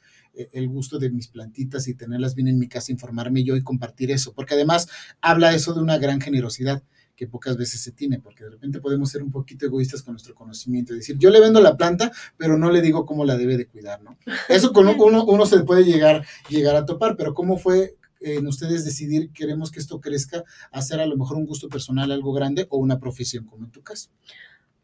[0.51, 4.11] el gusto de mis plantitas y tenerlas bien en mi casa, informarme yo y compartir
[4.11, 4.33] eso?
[4.33, 4.87] Porque además
[5.21, 6.83] habla eso de una gran generosidad
[7.15, 10.35] que pocas veces se tiene, porque de repente podemos ser un poquito egoístas con nuestro
[10.35, 13.57] conocimiento, y decir, yo le vendo la planta, pero no le digo cómo la debe
[13.57, 14.17] de cuidar, ¿no?
[14.47, 18.85] Eso con uno, uno se puede llegar, llegar a topar, pero ¿cómo fue en ustedes
[18.85, 22.77] decidir, queremos que esto crezca, hacer a lo mejor un gusto personal, algo grande, o
[22.77, 24.11] una profesión, como en tu caso?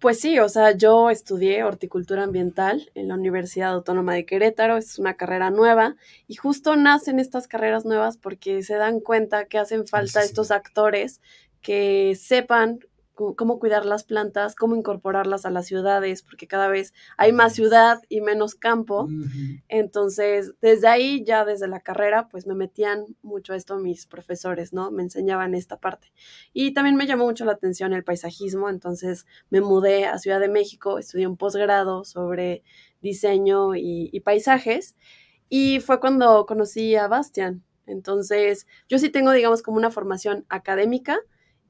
[0.03, 4.99] Pues sí, o sea, yo estudié horticultura ambiental en la Universidad Autónoma de Querétaro, es
[4.99, 5.95] una carrera nueva
[6.27, 10.25] y justo nacen estas carreras nuevas porque se dan cuenta que hacen falta sí.
[10.25, 11.21] estos actores
[11.61, 12.79] que sepan
[13.13, 17.99] cómo cuidar las plantas, cómo incorporarlas a las ciudades, porque cada vez hay más ciudad
[18.09, 19.07] y menos campo.
[19.67, 24.73] Entonces, desde ahí, ya desde la carrera, pues me metían mucho a esto mis profesores,
[24.73, 24.89] ¿no?
[24.91, 26.11] Me enseñaban esta parte.
[26.53, 30.49] Y también me llamó mucho la atención el paisajismo, entonces me mudé a Ciudad de
[30.49, 32.63] México, estudié un posgrado sobre
[33.01, 34.95] diseño y, y paisajes,
[35.49, 37.63] y fue cuando conocí a Bastian.
[37.85, 41.19] Entonces, yo sí tengo, digamos, como una formación académica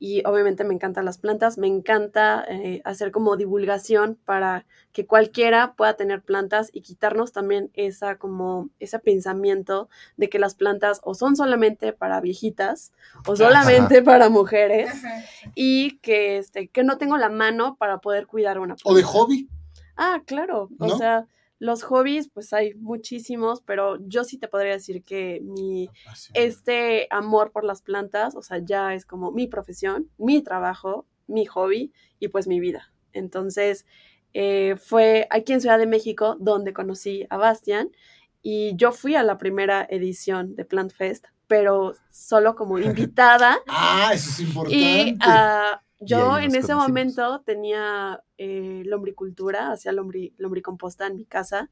[0.04, 5.76] y obviamente me encantan las plantas, me encanta eh, hacer como divulgación para que cualquiera
[5.76, 9.88] pueda tener plantas y quitarnos también esa como ese pensamiento
[10.18, 12.92] de que las plantas o son solamente para viejitas
[13.26, 14.92] o solamente para mujeres
[15.56, 18.90] y que este que no tengo la mano para poder cuidar una planta.
[18.90, 19.48] O de hobby.
[19.96, 20.98] Ah, claro, o ¿No?
[20.98, 21.28] sea,
[21.64, 25.90] los hobbies pues hay muchísimos, pero yo sí te podría decir que mi
[26.34, 31.46] este amor por las plantas, o sea, ya es como mi profesión, mi trabajo, mi
[31.46, 32.92] hobby y pues mi vida.
[33.14, 33.86] Entonces,
[34.34, 37.92] eh, fue aquí en Ciudad de México donde conocí a Bastian
[38.42, 43.58] y yo fui a la primera edición de Plant Fest, pero solo como invitada.
[43.70, 44.78] Ah, eso es importante.
[44.78, 46.88] Y ah, yo en ese conocimos.
[46.88, 51.70] momento tenía eh, lombricultura, hacía lombri, lombricomposta en mi casa.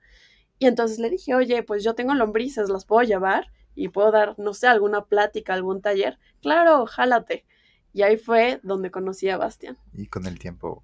[0.60, 4.38] Y entonces le dije, oye, pues yo tengo lombrices, las puedo llevar y puedo dar,
[4.38, 6.20] no sé, alguna plática, algún taller.
[6.42, 7.46] Claro, jálate.
[7.94, 9.78] Y ahí fue donde conocí a Bastian.
[9.94, 10.84] Y con el tiempo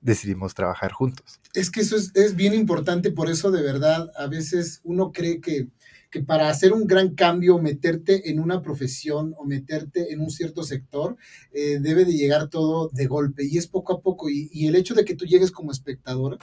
[0.00, 1.40] decidimos trabajar juntos.
[1.54, 5.40] Es que eso es, es bien importante, por eso de verdad a veces uno cree
[5.40, 5.68] que,
[6.10, 10.62] que para hacer un gran cambio, meterte en una profesión o meterte en un cierto
[10.62, 11.16] sector,
[11.52, 14.28] eh, debe de llegar todo de golpe y es poco a poco.
[14.28, 16.38] Y, y el hecho de que tú llegues como espectador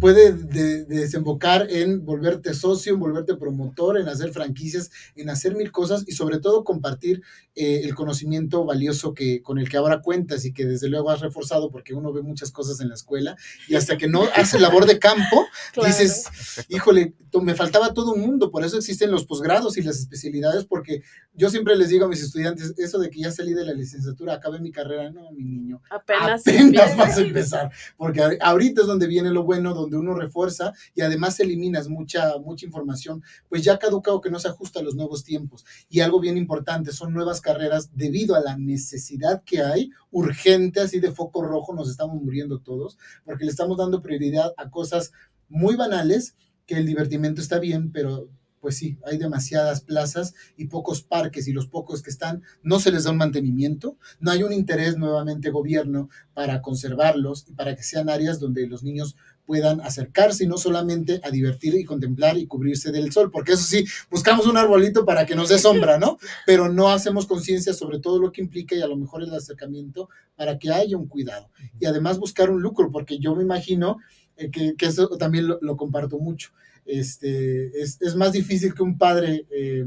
[0.00, 5.54] puede de- de desembocar en volverte socio, en volverte promotor, en hacer franquicias, en hacer
[5.56, 7.22] mil cosas y sobre todo compartir
[7.54, 11.20] eh, el conocimiento valioso que, con el que ahora cuentas y que desde luego has
[11.20, 13.36] reforzado porque uno ve muchas cosas en la escuela
[13.68, 15.88] y hasta que no hace labor de campo, Claro.
[15.88, 16.26] dices,
[16.68, 21.02] híjole, me faltaba todo un mundo, por eso existen los posgrados y las especialidades, porque
[21.34, 24.34] yo siempre les digo a mis estudiantes, eso de que ya salí de la licenciatura,
[24.34, 29.06] acabé mi carrera, no, mi niño, Apenas, apenas vas a empezar, porque ahorita es donde
[29.06, 34.20] viene lo bueno, donde uno refuerza y además eliminas mucha, mucha información, pues ya caducado
[34.20, 35.64] que no se ajusta a los nuevos tiempos.
[35.88, 41.00] Y algo bien importante, son nuevas carreras debido a la necesidad que hay, urgente, así
[41.00, 45.12] de foco rojo, nos estamos muriendo todos, porque le estamos dando prioridad a cosas
[45.48, 48.28] muy banales, que el divertimento está bien, pero
[48.66, 52.90] pues sí, hay demasiadas plazas y pocos parques y los pocos que están no se
[52.90, 57.84] les da un mantenimiento, no hay un interés nuevamente gobierno para conservarlos y para que
[57.84, 59.14] sean áreas donde los niños
[59.46, 63.62] puedan acercarse y no solamente a divertir y contemplar y cubrirse del sol, porque eso
[63.62, 66.18] sí, buscamos un arbolito para que nos dé sombra, ¿no?
[66.44, 70.08] Pero no hacemos conciencia sobre todo lo que implica y a lo mejor el acercamiento
[70.34, 71.48] para que haya un cuidado.
[71.78, 73.98] Y además buscar un lucro, porque yo me imagino
[74.36, 76.50] eh, que, que eso también lo, comparto mucho.
[76.84, 79.86] Este, es, es más difícil que un padre eh,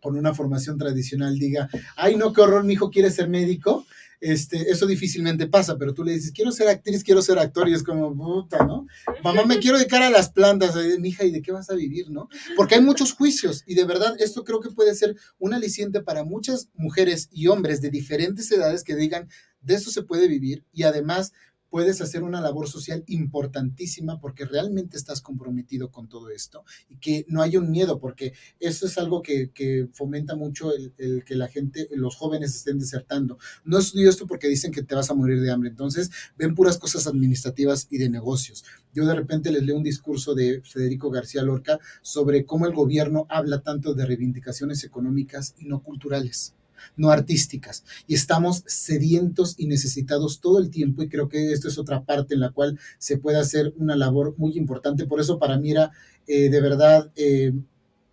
[0.00, 3.84] con una formación tradicional diga, ay, no, qué horror, mi hijo quiere ser médico.
[4.20, 7.74] Este, eso difícilmente pasa, pero tú le dices, quiero ser actriz, quiero ser actor, y
[7.74, 8.86] es como, puta, ¿no?
[9.22, 12.10] Mamá, me quiero dedicar a las plantas, mi hija, ¿y de qué vas a vivir,
[12.10, 12.28] no?
[12.56, 16.24] Porque hay muchos juicios, y de verdad, esto creo que puede ser un aliciente para
[16.24, 19.28] muchas mujeres y hombres de diferentes edades que digan,
[19.60, 21.32] de eso se puede vivir, y además
[21.70, 27.24] puedes hacer una labor social importantísima porque realmente estás comprometido con todo esto y que
[27.28, 31.34] no haya un miedo, porque eso es algo que, que fomenta mucho el, el, que
[31.34, 33.38] la gente, los jóvenes estén desertando.
[33.64, 36.78] No estudio esto porque dicen que te vas a morir de hambre, entonces ven puras
[36.78, 38.64] cosas administrativas y de negocios.
[38.94, 43.26] Yo de repente les leo un discurso de Federico García Lorca sobre cómo el gobierno
[43.28, 46.54] habla tanto de reivindicaciones económicas y no culturales
[46.96, 47.84] no artísticas.
[48.06, 52.34] Y estamos sedientos y necesitados todo el tiempo y creo que esto es otra parte
[52.34, 55.06] en la cual se puede hacer una labor muy importante.
[55.06, 55.92] Por eso para mí era
[56.26, 57.52] eh, de verdad eh,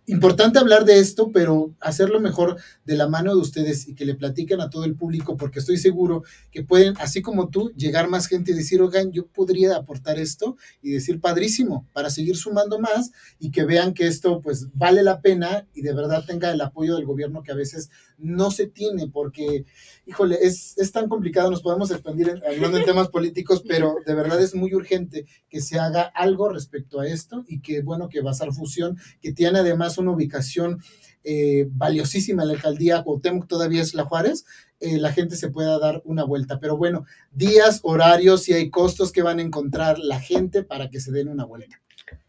[0.06, 4.14] importante hablar de esto, pero hacerlo mejor de la mano de ustedes y que le
[4.14, 8.26] platiquen a todo el público, porque estoy seguro que pueden, así como tú, llegar más
[8.26, 13.12] gente y decir, oigan, yo podría aportar esto y decir, padrísimo, para seguir sumando más
[13.38, 16.96] y que vean que esto pues vale la pena y de verdad tenga el apoyo
[16.96, 19.64] del gobierno que a veces no se tiene, porque,
[20.06, 24.14] híjole, es, es tan complicado, nos podemos expandir en, hablando en temas políticos, pero de
[24.14, 28.20] verdad es muy urgente que se haga algo respecto a esto y que, bueno, que
[28.20, 30.82] Bazar Fusión, que tiene además una ubicación
[31.26, 34.44] eh, valiosísima en la alcaldía Cuauhtémoc, todavía es La Juárez,
[34.80, 36.60] eh, la gente se pueda dar una vuelta.
[36.60, 41.00] Pero bueno, días, horarios y hay costos que van a encontrar la gente para que
[41.00, 41.80] se den una vuelta.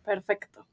[0.05, 0.65] Perfecto.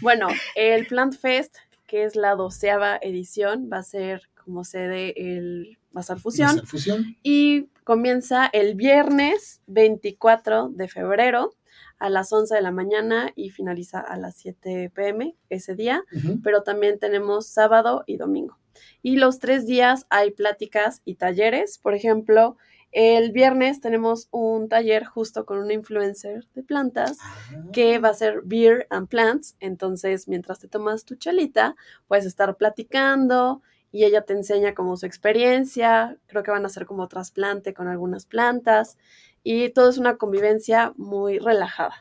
[0.00, 5.78] Bueno, el Plant Fest, que es la doceava edición, va a ser como sede el
[5.92, 6.48] Bazar Fusión.
[6.48, 7.16] Bazar Fusión.
[7.22, 11.54] Y comienza el viernes 24 de febrero
[11.98, 16.16] a las 11 de la mañana y finaliza a las 7 pm ese día, uh
[16.16, 16.40] -huh.
[16.42, 18.58] pero también tenemos sábado y domingo.
[19.02, 22.56] Y los tres días hay pláticas y talleres, por ejemplo,
[22.92, 27.18] El viernes tenemos un taller justo con una influencer de plantas
[27.72, 29.54] que va a ser Beer and Plants.
[29.60, 31.76] Entonces, mientras te tomas tu chelita,
[32.06, 33.60] puedes estar platicando
[33.92, 36.16] y ella te enseña como su experiencia.
[36.26, 38.96] Creo que van a hacer como trasplante con algunas plantas
[39.48, 41.94] y todo es una convivencia muy relajada.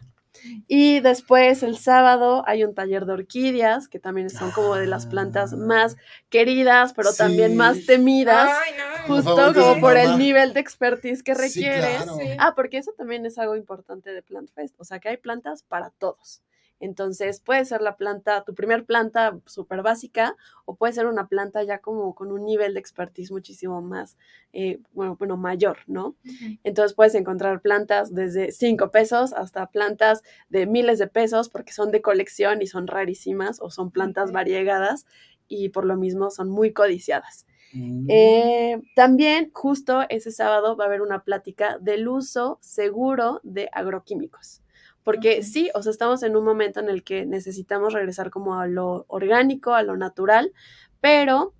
[0.68, 5.06] Y después el sábado hay un taller de orquídeas, que también son como de las
[5.06, 5.58] plantas Ah.
[5.58, 5.96] más
[6.30, 7.18] queridas, pero Sí.
[7.20, 8.74] también más temidas, Ay,
[9.08, 9.16] no.
[9.16, 11.98] Justo como por el nivel de expertise que Sí, requieres.
[12.04, 12.18] claro.
[12.18, 12.28] Sí.
[12.40, 15.62] Ah, porque eso también es algo importante de Plant Fest, o sea que hay plantas
[15.64, 16.42] para todos.
[16.80, 21.64] Entonces puede ser la planta, tu primer planta súper básica, o puede ser una planta
[21.64, 24.18] ya como con un nivel de expertise muchísimo más,
[24.54, 26.16] eh, bueno, bueno, mayor, ¿no?
[26.64, 31.92] Entonces puedes encontrar plantas desde 5 pesos hasta plantas de miles de pesos porque son
[31.92, 35.06] de colección y son rarísimas o son plantas variegadas
[35.48, 37.46] y por lo mismo son muy codiciadas.
[37.74, 38.08] Mm.
[38.10, 44.62] Eh, también justo ese sábado va a haber una plática del uso seguro de agroquímicos.
[45.06, 48.66] Porque sí, o sea, estamos en un momento en el que necesitamos regresar como a
[48.68, 50.52] lo orgánico, a lo natural,
[51.00, 51.54] pero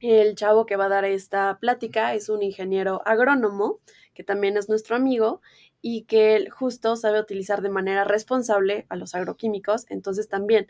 [0.00, 3.78] el chavo que va a dar esta plática es un ingeniero agrónomo,
[4.14, 5.40] que también es nuestro amigo,
[5.80, 10.66] y que él justo sabe utilizar de manera responsable a los agroquímicos, entonces también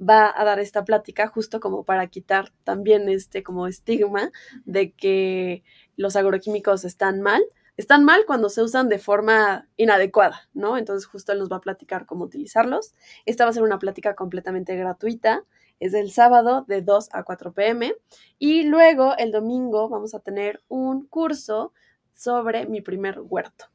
[0.00, 4.30] va a dar esta plática justo como para quitar también este como estigma
[4.64, 5.64] de que
[5.96, 7.42] los agroquímicos están mal.
[7.76, 10.78] Están mal cuando se usan de forma inadecuada, ¿no?
[10.78, 12.94] Entonces justo él nos va a platicar cómo utilizarlos.
[13.26, 15.44] Esta va a ser una plática completamente gratuita.
[15.78, 17.94] Es el sábado de 2 a 4 pm.
[18.38, 21.72] Y luego el domingo vamos a tener un curso
[22.14, 23.66] sobre mi primer huerto.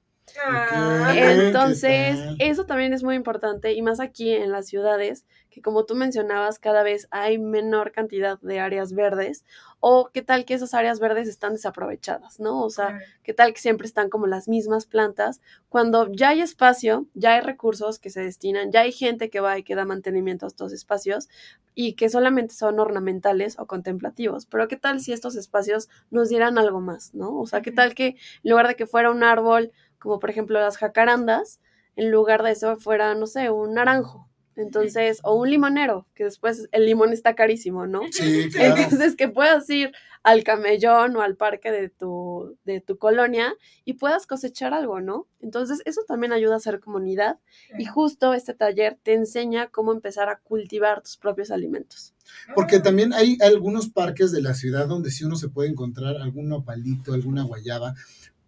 [0.44, 5.62] Ah, ¿qué Entonces, eso también es muy importante y más aquí en las ciudades, que
[5.62, 9.44] como tú mencionabas, cada vez hay menor cantidad de áreas verdes
[9.82, 12.62] o qué tal que esas áreas verdes están desaprovechadas, ¿no?
[12.62, 17.08] O sea, qué tal que siempre están como las mismas plantas, cuando ya hay espacio,
[17.14, 20.46] ya hay recursos que se destinan, ya hay gente que va y que da mantenimiento
[20.46, 21.28] a estos espacios
[21.74, 26.58] y que solamente son ornamentales o contemplativos, pero qué tal si estos espacios nos dieran
[26.58, 27.38] algo más, ¿no?
[27.40, 28.08] O sea, qué tal que
[28.44, 31.62] en lugar de que fuera un árbol, como por ejemplo las jacarandas,
[31.96, 34.28] en lugar de eso fuera, no sé, un naranjo.
[34.58, 38.02] Entonces, o un limonero, que después el limón está carísimo, ¿no?
[38.12, 38.76] Sí, claro.
[38.78, 39.92] Entonces, que puedas ir
[40.24, 43.54] al camellón o al parque de tu, de tu colonia
[43.86, 45.28] y puedas cosechar algo, ¿no?
[45.40, 47.40] Entonces, eso también ayuda a hacer comunidad
[47.80, 52.14] y justo este taller te enseña cómo empezar a cultivar tus propios alimentos.
[52.54, 56.50] Porque también hay algunos parques de la ciudad donde sí uno se puede encontrar algún
[56.50, 57.96] nopalito, alguna guayaba,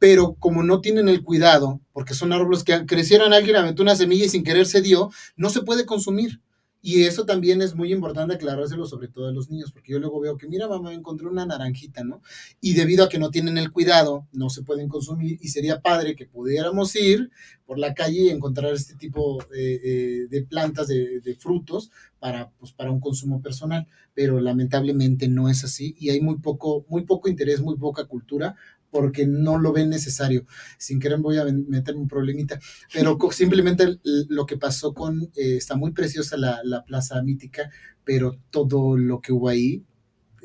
[0.04, 4.26] pero como no tienen el cuidado, porque son árboles que crecieron, alguien aventó una semilla
[4.26, 6.42] y sin querer se dio, no se puede consumir.
[6.82, 10.20] Y eso también es muy importante aclarárselo, sobre todo a los niños, porque yo luego
[10.20, 12.22] veo que, mira, mamá, encontré una naranjita, ¿no?
[12.60, 16.18] Y debido a que no tienen el cuidado, no se pueden consumir y sería padre
[16.18, 17.32] que pudiéramos ir
[17.66, 22.50] por la calle y encontrar este tipo eh, eh, de plantas, de, de frutos, para,
[22.60, 27.06] pues, para un consumo personal, pero lamentablemente no es así y hay muy poco, muy
[27.06, 28.56] poco interés, muy poca cultura
[28.94, 30.46] porque no lo ven necesario.
[30.78, 32.60] Sin querer voy a meterme un problemita,
[32.94, 37.72] pero simplemente lo que pasó con, eh, está muy preciosa la, la plaza mítica,
[38.06, 39.84] pero todo lo que hubo ahí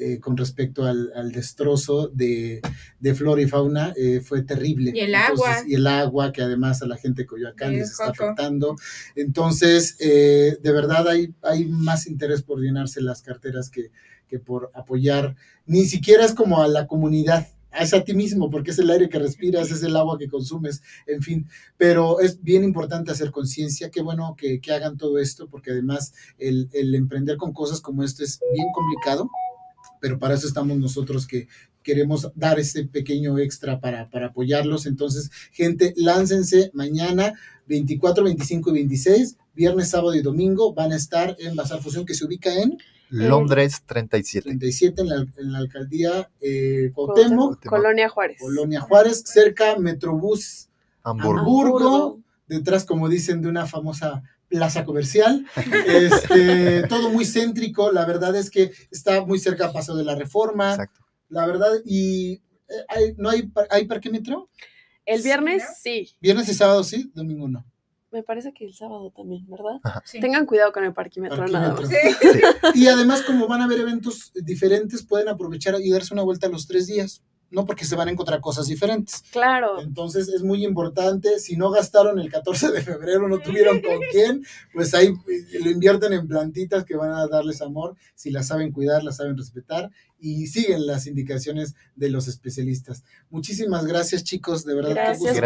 [0.00, 2.60] eh, con respecto al, al destrozo de,
[3.00, 4.92] de flora y fauna eh, fue terrible.
[4.94, 5.56] Y el agua.
[5.66, 8.24] y el agua, que además a la gente de Coyoacán les está Joco.
[8.24, 8.76] afectando.
[9.16, 13.90] Entonces, eh, de verdad hay, hay más interés por llenarse las carteras que,
[14.28, 15.34] que por apoyar.
[15.66, 19.08] Ni siquiera es como a la comunidad, es a ti mismo, porque es el aire
[19.08, 21.48] que respiras, es el agua que consumes, en fin.
[21.76, 23.90] Pero es bien importante hacer conciencia.
[23.90, 28.02] Qué bueno que, que hagan todo esto, porque además el, el emprender con cosas como
[28.02, 29.30] esto es bien complicado
[30.00, 31.48] pero para eso estamos nosotros que
[31.82, 34.86] queremos dar este pequeño extra para, para apoyarlos.
[34.86, 37.32] Entonces, gente, láncense mañana
[37.66, 42.14] 24, 25 y 26, viernes, sábado y domingo, van a estar en Bazar Fusión que
[42.14, 42.78] se ubica en
[43.10, 44.42] Londres 37.
[44.48, 48.38] 37 en la, en la alcaldía eh, Cuauhtémoc, Colonia Juárez.
[48.40, 50.68] Colonia Juárez, cerca Metrobús
[51.02, 51.38] Hamburgo.
[51.40, 55.46] Hamburgo, detrás, como dicen, de una famosa plaza comercial.
[55.86, 60.14] Este, todo muy céntrico, la verdad es que está muy cerca a Paso de la
[60.14, 61.00] Reforma, Exacto.
[61.28, 62.40] la verdad, y eh,
[62.88, 64.48] hay- ¿no hay, par- hay parquímetro?
[65.06, 66.10] El viernes sí.
[66.20, 67.64] Viernes y sábado sí, domingo no.
[68.10, 69.80] Me parece que el sábado también, ¿verdad?
[70.04, 70.18] Sí.
[70.18, 71.90] Tengan cuidado con el parquímetro, nada más.
[72.74, 76.66] Y además, como van a haber eventos diferentes, pueden aprovechar y darse una vuelta los
[76.66, 77.22] tres días.
[77.50, 77.64] ¿No?
[77.64, 79.24] Porque se van a encontrar cosas diferentes.
[79.30, 79.80] Claro.
[79.80, 84.44] Entonces es muy importante, si no gastaron el 14 de febrero, no tuvieron con quién,
[84.72, 88.72] pues ahí eh, lo invierten en plantitas que van a darles amor, si las saben
[88.72, 89.90] cuidar, las saben respetar
[90.20, 93.04] y siguen las indicaciones de los especialistas.
[93.30, 94.90] Muchísimas gracias chicos, de verdad.
[94.90, 95.36] Gracias.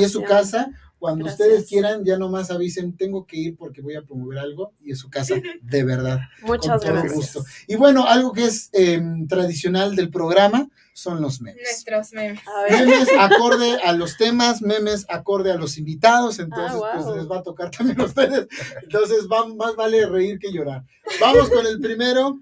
[0.00, 1.46] Y es su casa, cuando Gracias.
[1.46, 4.98] ustedes quieran, ya nomás avisen, tengo que ir porque voy a promover algo y es
[4.98, 6.20] su casa, de verdad.
[6.42, 7.14] Muchas con todo gracias.
[7.14, 7.44] gusto.
[7.66, 11.60] Y bueno, algo que es eh, tradicional del programa son los memes.
[11.62, 12.40] Nuestros memes.
[12.48, 12.86] A ver.
[12.86, 17.38] Memes acorde a los temas, memes acorde a los invitados, entonces Ah, pues les va
[17.38, 18.46] a tocar también a ustedes.
[18.82, 20.84] Entonces va- más vale reír que llorar.
[21.20, 22.40] Vamos con el primero.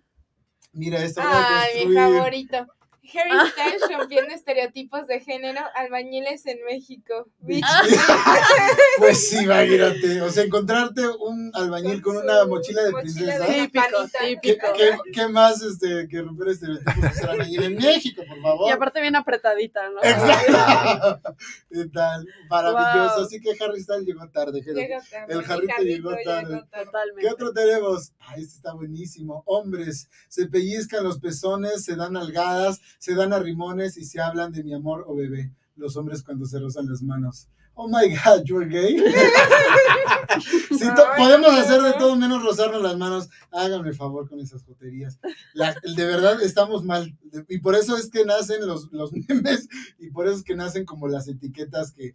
[0.73, 2.67] Mira, esto voy a Ay, mi favorito.
[3.15, 7.29] Harry Styles rompiendo estereotipos de género, albañiles en México.
[7.41, 7.65] Bitch.
[8.99, 10.21] Pues sí, imagínate.
[10.23, 13.47] O sea, encontrarte un albañil con Con una mochila de mochila princesa.
[13.47, 14.19] de Típico, campanita.
[14.21, 14.67] ¿Qué, típico.
[14.77, 18.69] qué, qué más este, que romper estereotipos de ser albañil en México, por favor?
[18.69, 19.99] Y aparte bien apretadita, ¿no?
[20.03, 21.35] Exacto.
[21.71, 22.27] ¿Qué tal?
[22.49, 23.17] Maravilloso.
[23.17, 23.25] Wow.
[23.25, 24.61] Así que Harry Styles llegó tarde.
[24.63, 26.51] Llegó tarde, El mi jarrito llegó tarde.
[26.55, 26.85] llegó tarde.
[26.85, 27.21] Totalmente.
[27.23, 28.13] ¿Qué otro tenemos?
[28.21, 29.43] Ah, este está buenísimo.
[29.47, 34.63] Hombres, se pellizcan los pezones, se dan algadas, se dan arrimones y se hablan de
[34.63, 35.51] mi amor o bebé.
[35.75, 37.49] Los hombres cuando se rozan las manos.
[37.75, 38.97] Oh my God, you're gay.
[40.29, 43.29] Ay, podemos hacer de todo menos rozarnos las manos.
[43.51, 45.19] Háganme favor con esas joterías.
[45.55, 47.17] La- de verdad estamos mal.
[47.49, 50.85] Y por eso es que nacen los, los memes y por eso es que nacen
[50.85, 52.15] como las etiquetas que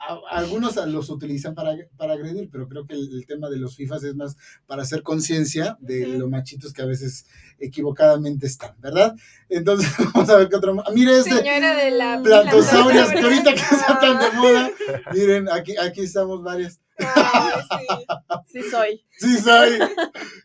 [0.00, 3.76] a- algunos los utilizan para, para agredir, pero creo que el, el tema de los
[3.76, 4.36] FIFAs es más
[4.66, 6.18] para hacer conciencia de Ujú.
[6.20, 7.26] lo machitos que a veces
[7.58, 9.14] equivocadamente están, ¿verdad?
[9.48, 10.82] Entonces, vamos a ver qué otro.
[10.94, 14.70] Mire este, Señora de la plantosaurias, que ahorita que está tan de moda.
[15.12, 16.80] Miren, aquí, aquí estamos varias.
[16.98, 18.62] Ay, sí.
[18.62, 19.04] Sí soy.
[19.18, 19.78] Sí, soy.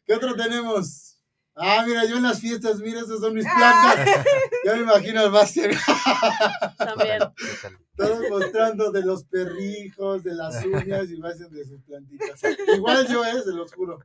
[0.06, 1.14] ¿Qué otro tenemos?
[1.58, 3.93] Ah, mira, yo en las fiestas, mira, esas son mis Ah.
[3.95, 4.26] plantas.
[4.66, 5.72] Ya me imagino al Bastian.
[6.78, 7.20] También.
[7.95, 12.41] Todos mostrando de los perrijos, de las uñas y Bastian de sus plantitas.
[12.76, 13.99] Igual yo, eh, se los juro.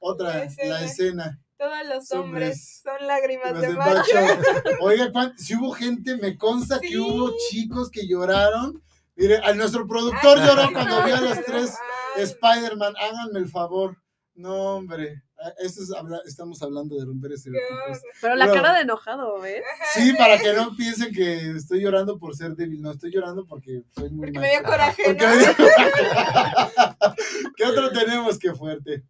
[0.00, 0.68] Otra, La escena.
[0.74, 1.40] la escena.
[1.58, 2.12] Todos los Hombres.
[2.12, 3.94] hombres son lágrimas Las de de macho.
[4.14, 4.60] macho.
[4.80, 8.82] Oiga, ¿cuán- si hubo gente, me consta que hubo chicos que lloraron.
[9.16, 11.74] Mire, a nuestro productor Ay, lloró no, cuando vio a los no, tres.
[12.16, 12.94] Spider-Man.
[12.98, 13.96] Háganme el favor.
[14.34, 15.22] No, hombre.
[15.38, 18.00] Ah, Eso es habla- estamos hablando de romper estereotipos.
[18.22, 19.62] Pero la cara de enojado, ¿ves?
[19.94, 22.80] Sí, para que no piensen que estoy llorando por ser débil.
[22.80, 24.40] No, estoy llorando porque soy muy Porque macho.
[24.40, 25.34] me dio coraje, Porque ¿no?
[25.34, 25.54] me dio-
[27.56, 28.38] ¿Qué otro tenemos?
[28.38, 29.02] Qué fuerte.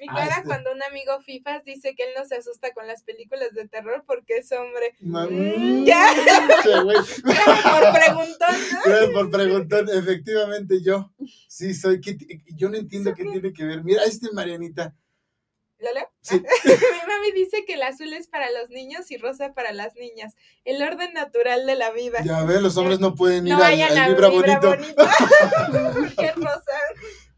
[0.00, 0.44] Mi Ah, cara este.
[0.48, 4.02] cuando un amigo FIFAs dice que él no se asusta con las películas de terror
[4.04, 4.96] porque es hombre.
[4.98, 6.06] Mm, Mm, ya.
[6.64, 8.80] Por preguntón, ¿no?
[8.84, 9.84] Gracias por preguntar.
[9.92, 11.12] Efectivamente, yo
[11.52, 12.00] sí soy.
[12.00, 12.16] ¿qué
[12.56, 13.84] yo no entiendo qué tiene que ver.
[13.84, 14.94] Mira, este Marianita.
[15.78, 16.08] ¿Lo leo?
[16.20, 16.36] Sí.
[16.64, 20.34] Mi mami dice que el azul es para los niños y rosa para las niñas.
[20.64, 22.22] El orden natural de la vida.
[22.24, 24.68] Ya ven, los hombres no pueden ir no al, al a vibra vibra bonito.
[24.68, 26.14] bonito.
[26.18, 26.78] Qué rosa.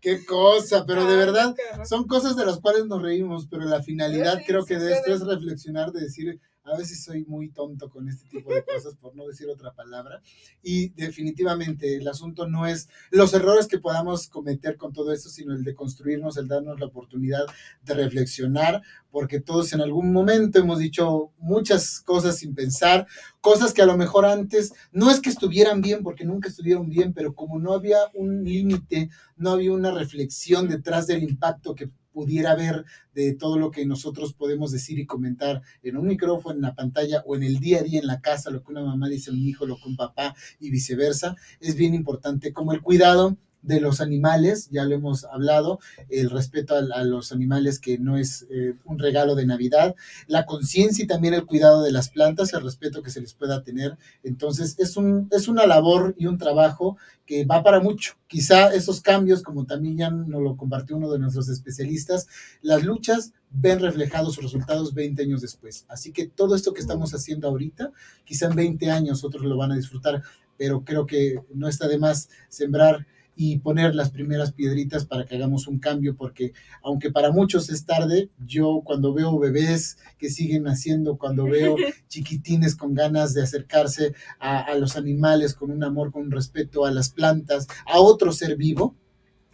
[0.00, 1.56] Qué cosa, pero de verdad,
[1.88, 5.14] son cosas de las cuales nos reímos, pero la finalidad Sí, creo que de esto
[5.14, 9.14] es reflexionar, de decir, a veces soy muy tonto con este tipo de cosas, por
[9.14, 10.22] no decir otra palabra,
[10.62, 15.52] y definitivamente el asunto no es los errores que podamos cometer con todo esto, sino
[15.54, 17.44] el de construirnos, el darnos la oportunidad
[17.82, 23.06] de reflexionar, porque todos en algún momento hemos dicho muchas cosas sin pensar,
[23.40, 27.12] cosas que a lo mejor antes no es que estuvieran bien, porque nunca estuvieron bien,
[27.12, 32.52] pero como no había un límite, no había una reflexión detrás del impacto que pudiera
[32.52, 36.74] haber de todo lo que nosotros podemos decir y comentar en un micrófono, en la
[36.74, 39.30] pantalla o en el día a día en la casa, lo que una mamá dice
[39.30, 43.36] a un hijo, lo que un papá y viceversa, es bien importante como el cuidado
[43.64, 48.46] de los animales, ya lo hemos hablado, el respeto a, los animales que no es
[48.50, 49.94] eh, un regalo de Navidad,
[50.26, 53.62] la conciencia y también el cuidado de las plantas, el respeto que se les pueda
[53.62, 53.96] tener.
[54.22, 56.96] Entonces, es, un, es una labor y un trabajo
[57.26, 58.14] que va para mucho.
[58.26, 62.26] Quizá esos cambios, como también ya nos lo compartió uno de nuestros especialistas,
[62.60, 65.86] las luchas ven reflejados sus resultados 20 años después.
[65.88, 67.92] Así que todo esto que estamos haciendo ahorita,
[68.24, 70.22] quizá en 20 años otros lo van a disfrutar,
[70.58, 73.06] pero creo que no está de más sembrar
[73.36, 77.84] y poner las primeras piedritas para que hagamos un cambio, porque aunque para muchos es
[77.84, 81.76] tarde, yo cuando veo bebés que siguen naciendo, cuando veo
[82.08, 86.84] chiquitines con ganas de acercarse a, a los animales con un amor, con un respeto
[86.84, 88.94] a las plantas, a otro ser vivo,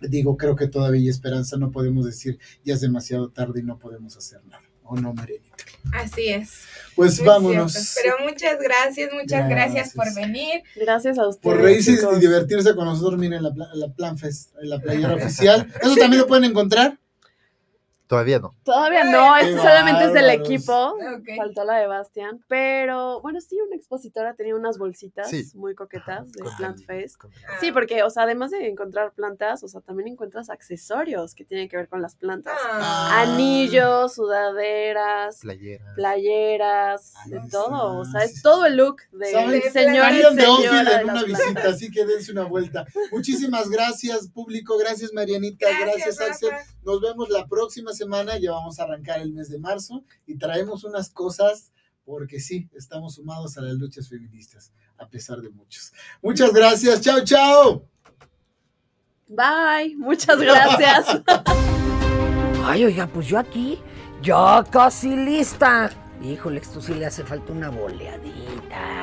[0.01, 3.79] digo, creo que todavía hay esperanza, no podemos decir ya es demasiado tarde y no
[3.79, 4.70] podemos hacer nada.
[4.91, 5.65] ¿O no, Marianita?
[5.93, 6.65] Así es.
[6.97, 7.73] Pues muy vámonos.
[7.73, 8.01] cierto.
[8.03, 10.63] Pero muchas gracias, muchas gracias, por venir.
[10.75, 11.43] Gracias a ustedes.
[11.43, 12.17] Por reírse chicos.
[12.17, 15.73] y divertirse con nosotros, miren la, la Plan Fest, la playera oficial.
[15.81, 16.99] Eso también lo pueden encontrar.
[18.11, 18.57] Todavía no.
[18.65, 20.97] Todavía no, este solamente es del equipo.
[21.37, 22.45] Faltó la de Bastian.
[22.49, 25.45] Pero bueno, sí, una expositora tenía unas bolsitas Sí.
[25.55, 27.17] muy coquetas de Con Plant Fest.
[27.19, 27.31] con-
[27.61, 31.69] Sí, porque, o sea, además de encontrar plantas, o sea, también encuentras accesorios que tienen
[31.69, 32.53] que ver con las plantas.
[32.69, 33.21] Ah.
[33.23, 35.85] Anillos, sudaderas, Playera.
[35.95, 37.99] playeras, Ahí de todo.
[38.01, 39.63] O sea, es todo el look de ¿Saben?
[39.73, 41.27] señor y Harían de Ophir señora de en una plantas.
[41.39, 42.85] visita, así que dense una vuelta.
[43.13, 44.77] Muchísimas gracias, público.
[44.79, 45.69] Gracias, Marianita.
[45.81, 46.33] Gracias, Rafa.
[46.33, 46.51] Axel.
[46.83, 48.00] Nos vemos la próxima semana.
[48.41, 51.73] Ya vamos a arrancar el mes de marzo y traemos unas cosas
[52.05, 55.93] porque sí, estamos sumados a las luchas feministas, a pesar de muchos.
[56.23, 57.01] Muchas gracias.
[57.01, 57.85] Chao, chao.
[59.29, 61.23] Bye, muchas gracias.
[62.65, 63.79] Ay, oiga, pues yo aquí,
[64.23, 65.91] ya casi lista.
[66.23, 69.00] Híjole, esto sí le hace falta una boleadita.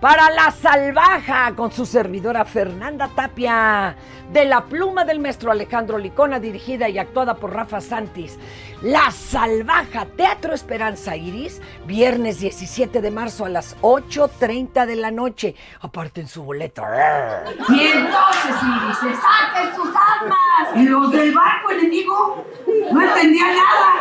[0.00, 3.96] Para la salvaja, con su servidora Fernanda Tapia.
[4.30, 8.38] De la pluma del maestro Alejandro Licona, dirigida y actuada por Rafa Santis.
[8.82, 15.54] La salvaja, Teatro Esperanza Iris, viernes 17 de marzo a las 8.30 de la noche.
[15.80, 16.82] Aparten su boleto.
[17.70, 20.76] Y entonces, Iris, saquen sus armas.
[20.76, 22.44] Y los del barco enemigo
[22.92, 23.96] no entendían nada.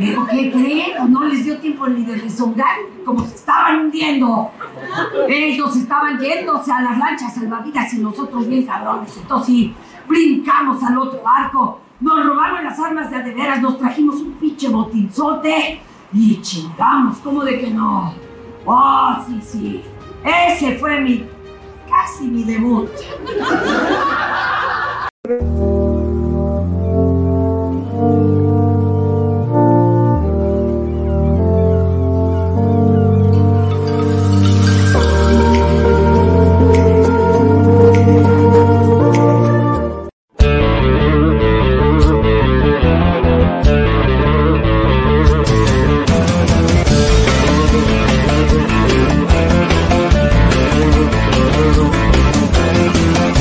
[0.00, 1.12] ¿Pero qué creen?
[1.12, 4.50] No les dio tiempo ni de rezongar, como se estaban hundiendo.
[5.28, 9.14] Ellos estaban yéndose a las lanchas salvavidas y nosotros bien cabrones.
[9.16, 9.74] Entonces sí,
[10.08, 11.80] brincamos al otro barco.
[12.00, 15.82] Nos robaron las armas de a de veras, nos trajimos un pinche botinzote
[16.14, 18.14] y chingamos, ¿cómo de que no?
[18.64, 19.84] Oh, sí, sí.
[20.24, 21.26] Ese fue mi,
[21.88, 22.88] casi mi debut.